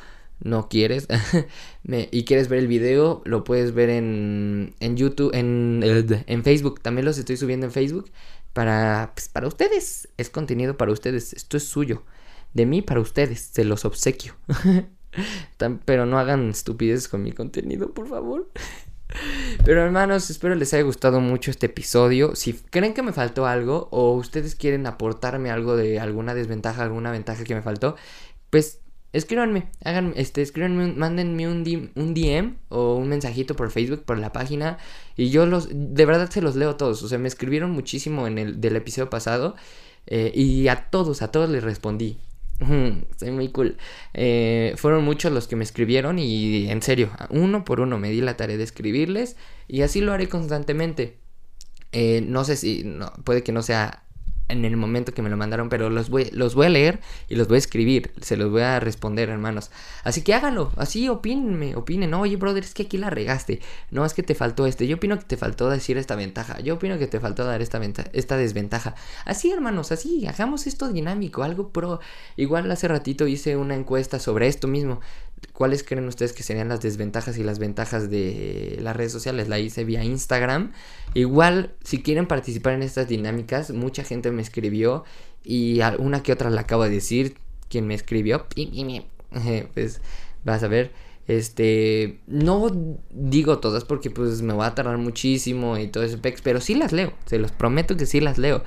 no 0.40 0.68
quieres 0.68 1.08
y 1.84 2.24
quieres 2.24 2.48
ver 2.48 2.60
el 2.60 2.68
video, 2.68 3.22
lo 3.24 3.42
puedes 3.42 3.74
ver 3.74 3.90
en, 3.90 4.74
en 4.80 4.96
YouTube, 4.96 5.34
en, 5.34 5.82
en 6.26 6.44
Facebook. 6.44 6.80
También 6.80 7.04
los 7.04 7.18
estoy 7.18 7.36
subiendo 7.36 7.66
en 7.66 7.72
Facebook 7.72 8.10
para, 8.52 9.12
pues, 9.14 9.28
para 9.28 9.46
ustedes. 9.46 10.08
Es 10.16 10.30
contenido 10.30 10.76
para 10.76 10.92
ustedes. 10.92 11.32
Esto 11.32 11.56
es 11.56 11.64
suyo. 11.64 12.04
De 12.54 12.66
mí 12.66 12.82
para 12.82 13.00
ustedes. 13.00 13.50
Se 13.52 13.64
los 13.64 13.84
obsequio. 13.84 14.36
Pero 15.84 16.06
no 16.06 16.18
hagan 16.18 16.50
estupideces 16.50 17.08
con 17.08 17.22
mi 17.22 17.32
contenido, 17.32 17.92
por 17.92 18.08
favor. 18.08 18.48
Pero 19.64 19.82
hermanos, 19.82 20.28
espero 20.30 20.54
les 20.54 20.74
haya 20.74 20.82
gustado 20.82 21.20
mucho 21.20 21.50
este 21.50 21.66
episodio. 21.66 22.34
Si 22.36 22.52
creen 22.52 22.94
que 22.94 23.02
me 23.02 23.12
faltó 23.12 23.46
algo 23.46 23.88
o 23.90 24.12
ustedes 24.12 24.54
quieren 24.54 24.86
aportarme 24.86 25.50
algo 25.50 25.76
de 25.76 25.98
alguna 25.98 26.34
desventaja, 26.34 26.82
alguna 26.82 27.10
ventaja 27.10 27.44
que 27.44 27.54
me 27.54 27.62
faltó, 27.62 27.96
pues 28.50 28.80
escríbanme, 29.12 29.68
hagan, 29.82 30.12
este, 30.16 30.42
escríbanme, 30.42 30.92
mándenme 30.92 31.48
un, 31.48 31.90
un 31.94 32.14
DM 32.14 32.56
o 32.68 32.96
un 32.96 33.08
mensajito 33.08 33.56
por 33.56 33.70
Facebook, 33.70 34.04
por 34.04 34.18
la 34.18 34.32
página 34.32 34.78
y 35.16 35.30
yo 35.30 35.46
los, 35.46 35.68
de 35.70 36.04
verdad 36.06 36.30
se 36.30 36.42
los 36.42 36.56
leo 36.56 36.76
todos. 36.76 37.02
O 37.02 37.08
sea, 37.08 37.18
me 37.18 37.28
escribieron 37.28 37.70
muchísimo 37.70 38.26
en 38.26 38.38
el 38.38 38.60
del 38.60 38.76
episodio 38.76 39.10
pasado. 39.10 39.56
Eh, 40.10 40.32
y 40.34 40.68
a 40.68 40.88
todos, 40.90 41.20
a 41.20 41.30
todos 41.30 41.50
les 41.50 41.62
respondí. 41.62 42.18
Soy 43.16 43.30
muy 43.30 43.48
cool. 43.48 43.76
Eh, 44.14 44.74
fueron 44.76 45.04
muchos 45.04 45.32
los 45.32 45.46
que 45.48 45.56
me 45.56 45.64
escribieron 45.64 46.18
y 46.18 46.68
en 46.70 46.82
serio, 46.82 47.10
uno 47.30 47.64
por 47.64 47.80
uno 47.80 47.98
me 47.98 48.10
di 48.10 48.20
la 48.20 48.36
tarea 48.36 48.56
de 48.56 48.64
escribirles 48.64 49.36
y 49.68 49.82
así 49.82 50.00
lo 50.00 50.12
haré 50.12 50.28
constantemente. 50.28 51.18
Eh, 51.92 52.20
no 52.20 52.44
sé 52.44 52.56
si, 52.56 52.82
no, 52.84 53.12
puede 53.24 53.42
que 53.42 53.52
no 53.52 53.62
sea 53.62 54.04
en 54.48 54.64
el 54.64 54.76
momento 54.76 55.12
que 55.12 55.22
me 55.22 55.30
lo 55.30 55.36
mandaron, 55.36 55.68
pero 55.68 55.90
los 55.90 56.10
voy, 56.10 56.30
los 56.32 56.54
voy 56.54 56.66
a 56.66 56.70
leer 56.70 57.00
y 57.28 57.36
los 57.36 57.48
voy 57.48 57.56
a 57.56 57.58
escribir, 57.58 58.12
se 58.20 58.36
los 58.36 58.50
voy 58.50 58.62
a 58.62 58.80
responder, 58.80 59.28
hermanos. 59.28 59.70
Así 60.04 60.22
que 60.22 60.34
háganlo, 60.34 60.72
así 60.76 61.08
opínenme, 61.08 61.76
opinen. 61.76 62.14
Oye, 62.14 62.36
brother, 62.36 62.64
es 62.64 62.74
que 62.74 62.84
aquí 62.84 62.96
la 62.96 63.10
regaste. 63.10 63.60
No, 63.90 64.04
es 64.04 64.14
que 64.14 64.22
te 64.22 64.34
faltó 64.34 64.66
este. 64.66 64.86
Yo 64.86 64.96
opino 64.96 65.18
que 65.18 65.24
te 65.24 65.36
faltó 65.36 65.68
decir 65.68 65.98
esta 65.98 66.16
ventaja. 66.16 66.60
Yo 66.60 66.74
opino 66.74 66.98
que 66.98 67.06
te 67.06 67.20
faltó 67.20 67.44
dar 67.44 67.62
esta, 67.62 67.80
esta 68.12 68.36
desventaja. 68.36 68.94
Así, 69.24 69.50
hermanos, 69.50 69.92
así, 69.92 70.26
hagamos 70.26 70.66
esto 70.66 70.88
dinámico, 70.88 71.42
algo 71.42 71.68
pro. 71.68 72.00
Igual 72.36 72.70
hace 72.70 72.88
ratito 72.88 73.26
hice 73.26 73.56
una 73.56 73.74
encuesta 73.74 74.18
sobre 74.18 74.46
esto 74.46 74.68
mismo. 74.68 75.00
¿Cuáles 75.52 75.82
creen 75.82 76.06
ustedes 76.06 76.32
que 76.32 76.42
serían 76.42 76.68
las 76.68 76.80
desventajas 76.80 77.36
y 77.38 77.42
las 77.42 77.58
ventajas 77.58 78.10
de 78.10 78.78
las 78.80 78.96
redes 78.96 79.12
sociales? 79.12 79.48
La 79.48 79.58
hice 79.58 79.84
vía 79.84 80.04
Instagram. 80.04 80.72
Igual, 81.14 81.74
si 81.82 82.02
quieren 82.02 82.26
participar 82.26 82.74
en 82.74 82.82
estas 82.82 83.08
dinámicas, 83.08 83.70
mucha 83.72 84.04
gente 84.04 84.30
me 84.30 84.42
escribió 84.42 85.04
y 85.44 85.80
una 85.98 86.22
que 86.22 86.32
otra 86.32 86.50
la 86.50 86.62
acabo 86.62 86.84
de 86.84 86.90
decir. 86.90 87.36
Quien 87.68 87.86
me 87.86 87.94
escribió, 87.94 88.46
pues 89.74 90.00
vas 90.44 90.62
a 90.62 90.68
ver. 90.68 90.92
Este, 91.26 92.20
no 92.26 92.70
digo 93.10 93.58
todas 93.58 93.84
porque 93.84 94.10
pues 94.10 94.40
me 94.40 94.54
va 94.54 94.68
a 94.68 94.74
tardar 94.74 94.96
muchísimo 94.96 95.76
y 95.76 95.88
todo 95.88 96.04
pex, 96.22 96.40
pero 96.40 96.60
sí 96.62 96.74
las 96.74 96.92
leo, 96.92 97.12
se 97.26 97.38
los 97.38 97.52
prometo 97.52 97.98
que 97.98 98.06
sí 98.06 98.20
las 98.20 98.38
leo. 98.38 98.64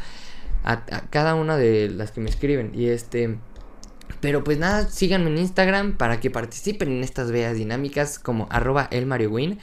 A 0.64 0.86
cada 1.10 1.34
una 1.34 1.58
de 1.58 1.90
las 1.90 2.12
que 2.12 2.22
me 2.22 2.30
escriben. 2.30 2.72
Y 2.76 2.90
este, 2.90 3.40
pero 4.20 4.44
pues 4.44 4.58
nada, 4.58 4.90
síganme 4.90 5.30
en 5.30 5.38
Instagram 5.38 5.98
para 5.98 6.20
que 6.20 6.30
participen 6.30 6.92
en 6.92 7.04
estas 7.04 7.32
veas 7.32 7.56
dinámicas 7.56 8.20
como 8.20 8.48
arroba 8.50 8.88
elmariowin. 8.92 9.60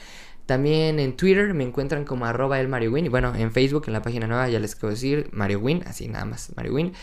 También 0.46 0.98
en 0.98 1.16
Twitter 1.16 1.52
me 1.52 1.64
encuentran 1.64 2.04
como 2.04 2.24
arroba 2.24 2.58
elmariowin. 2.60 3.06
Y 3.06 3.08
bueno, 3.08 3.34
en 3.34 3.52
Facebook, 3.52 3.84
en 3.86 3.92
la 3.92 4.02
página 4.02 4.26
nueva, 4.26 4.48
ya 4.48 4.58
les 4.58 4.74
quiero 4.74 4.90
decir 4.90 5.28
mariowin, 5.32 5.82
así 5.86 6.08
nada 6.08 6.24
más, 6.24 6.52
mariowin. 6.56 6.94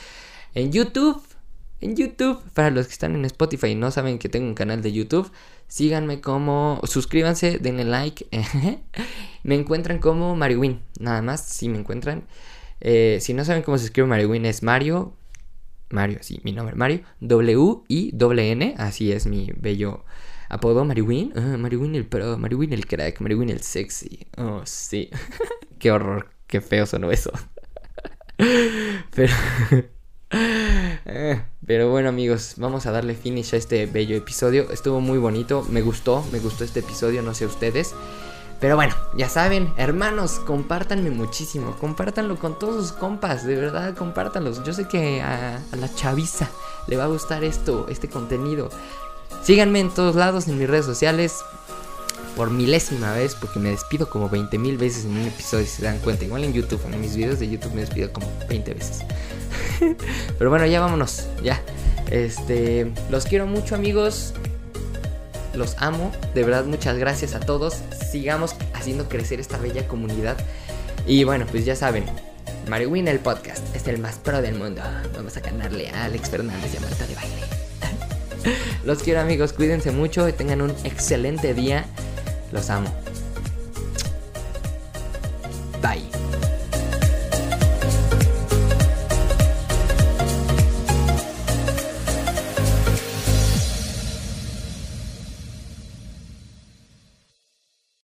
En 0.54 0.72
YouTube, 0.72 1.22
en 1.82 1.96
YouTube, 1.96 2.42
para 2.54 2.72
los 2.72 2.88
que 2.88 2.94
están 2.94 3.16
en 3.16 3.26
Spotify 3.26 3.68
y 3.68 3.76
no 3.76 3.92
saben 3.92 4.18
que 4.18 4.30
tengo 4.30 4.48
un 4.48 4.56
canal 4.56 4.82
de 4.82 4.92
YouTube, 4.92 5.32
síganme 5.68 6.22
como, 6.22 6.82
suscríbanse, 6.86 7.60
denle 7.60 7.84
like. 7.84 8.28
me 9.44 9.56
encuentran 9.56 10.00
como 10.00 10.36
mariowin, 10.36 10.82
nada 11.00 11.22
más, 11.22 11.46
si 11.46 11.70
me 11.70 11.78
encuentran. 11.78 12.24
Eh, 12.82 13.20
si 13.22 13.34
no 13.34 13.46
saben 13.46 13.64
cómo 13.64 13.78
se 13.78 13.86
escribe 13.86 14.08
mariowin, 14.08 14.46
es 14.46 14.64
Mario 14.64 15.14
Mario, 15.96 16.20
así, 16.20 16.40
mi 16.44 16.52
nombre, 16.52 16.76
Mario, 16.76 17.02
W-I-N, 17.22 18.76
así 18.78 19.12
es 19.12 19.26
mi 19.26 19.52
bello 19.58 20.06
apodo, 20.50 20.86
Mariwin, 20.86 21.34
uh, 21.36 21.58
Mariwin 21.58 21.96
el 21.96 22.06
pro, 22.06 22.38
Mariwin 22.38 22.74
el 22.74 22.86
crack, 22.86 23.22
Mariwin 23.22 23.50
el 23.50 23.62
sexy, 23.62 24.28
oh, 24.38 24.62
sí, 24.66 25.10
qué 25.80 25.92
horror, 25.92 26.30
qué 26.48 26.62
feo 26.62 26.86
sonó 26.86 27.12
eso, 27.12 27.32
pero... 29.16 29.34
Pero 31.66 31.90
bueno 31.90 32.10
amigos, 32.10 32.56
vamos 32.58 32.86
a 32.86 32.92
darle 32.92 33.16
finish 33.16 33.54
a 33.54 33.58
este 33.58 33.86
bello 33.86 34.16
episodio. 34.16 34.70
Estuvo 34.72 35.00
muy 35.00 35.18
bonito, 35.18 35.66
me 35.70 35.82
gustó, 35.82 36.26
me 36.32 36.40
gustó 36.40 36.64
este 36.64 36.82
episodio, 36.82 37.22
no 37.22 37.34
sé 37.34 37.46
ustedes. 37.46 37.96
Pero 38.60 38.78
bueno, 38.78 38.96
ya 39.18 39.28
saben, 39.28 39.74
hermanos, 39.78 40.40
compártanme 40.46 41.10
muchísimo. 41.10 41.76
Compártanlo 41.80 42.38
con 42.38 42.58
todos 42.58 42.88
sus 42.88 42.98
compas, 42.98 43.46
de 43.46 43.56
verdad, 43.56 43.96
compártanlos. 43.96 44.64
Yo 44.64 44.74
sé 44.74 44.88
que 44.88 45.22
a, 45.22 45.60
la 45.78 45.94
chaviza 45.94 46.50
le 46.88 46.96
va 46.96 47.04
a 47.04 47.08
gustar 47.08 47.44
esto, 47.44 47.88
este 47.90 48.08
contenido. 48.08 48.70
Síganme 49.44 49.82
en 49.82 49.90
todos 49.90 50.16
lados, 50.16 50.48
en 50.48 50.58
mis 50.58 50.70
redes 50.70 50.86
sociales. 50.86 51.44
Por 52.38 52.50
milésima 52.50 53.14
vez, 53.14 53.34
porque 53.36 53.60
me 53.60 53.70
despido 53.70 54.10
como 54.10 54.30
20 54.30 54.58
mil 54.58 54.78
veces 54.78 55.06
en 55.06 55.12
un 55.12 55.26
episodio, 55.26 55.66
si 55.66 55.72
se 55.72 55.84
dan 55.84 56.00
cuenta. 56.00 56.26
Igual 56.26 56.44
en 56.44 56.52
YouTube, 56.52 56.82
en 56.92 57.00
mis 57.00 57.16
videos 57.16 57.40
de 57.40 57.50
YouTube 57.50 57.74
me 57.74 57.82
despido 57.82 58.12
como 58.12 58.28
20 58.50 58.74
veces. 58.74 59.04
Pero 60.38 60.50
bueno, 60.50 60.66
ya 60.66 60.82
vámonos, 60.82 61.28
ya. 61.44 61.62
Este, 62.10 62.92
los 63.10 63.26
quiero 63.26 63.48
mucho, 63.48 63.76
amigos 63.76 64.34
los 65.56 65.76
amo. 65.80 66.12
De 66.34 66.44
verdad, 66.44 66.66
muchas 66.66 66.98
gracias 66.98 67.36
a 67.36 67.40
todos. 67.40 67.76
Sigamos 68.12 68.56
haciendo 68.74 69.08
crecer 69.10 69.40
esta 69.40 69.58
bella 69.58 69.88
comunidad. 69.88 70.38
Y 71.08 71.24
bueno, 71.24 71.46
pues 71.50 71.66
ya 71.66 71.76
saben, 71.76 72.06
Mario 72.68 72.90
Win 72.90 73.08
el 73.08 73.20
podcast 73.20 73.76
es 73.76 73.88
el 73.88 74.00
más 74.00 74.16
pro 74.16 74.42
del 74.42 74.56
mundo. 74.56 74.82
Vamos 75.16 75.38
a 75.38 75.40
ganarle 75.40 75.90
a 75.90 76.06
Alex 76.06 76.30
Fernández 76.30 76.74
y 76.74 76.78
a 76.78 76.82
Marta 76.82 77.06
de 77.06 77.16
Baile. 77.16 77.36
Los 78.86 79.04
quiero 79.04 79.22
amigos, 79.22 79.54
cuídense 79.54 79.92
mucho 79.92 80.28
y 80.28 80.34
tengan 80.34 80.62
un 80.62 80.72
excelente 80.84 81.54
día. 81.54 81.86
Los 82.52 82.70
amo. 82.70 83.05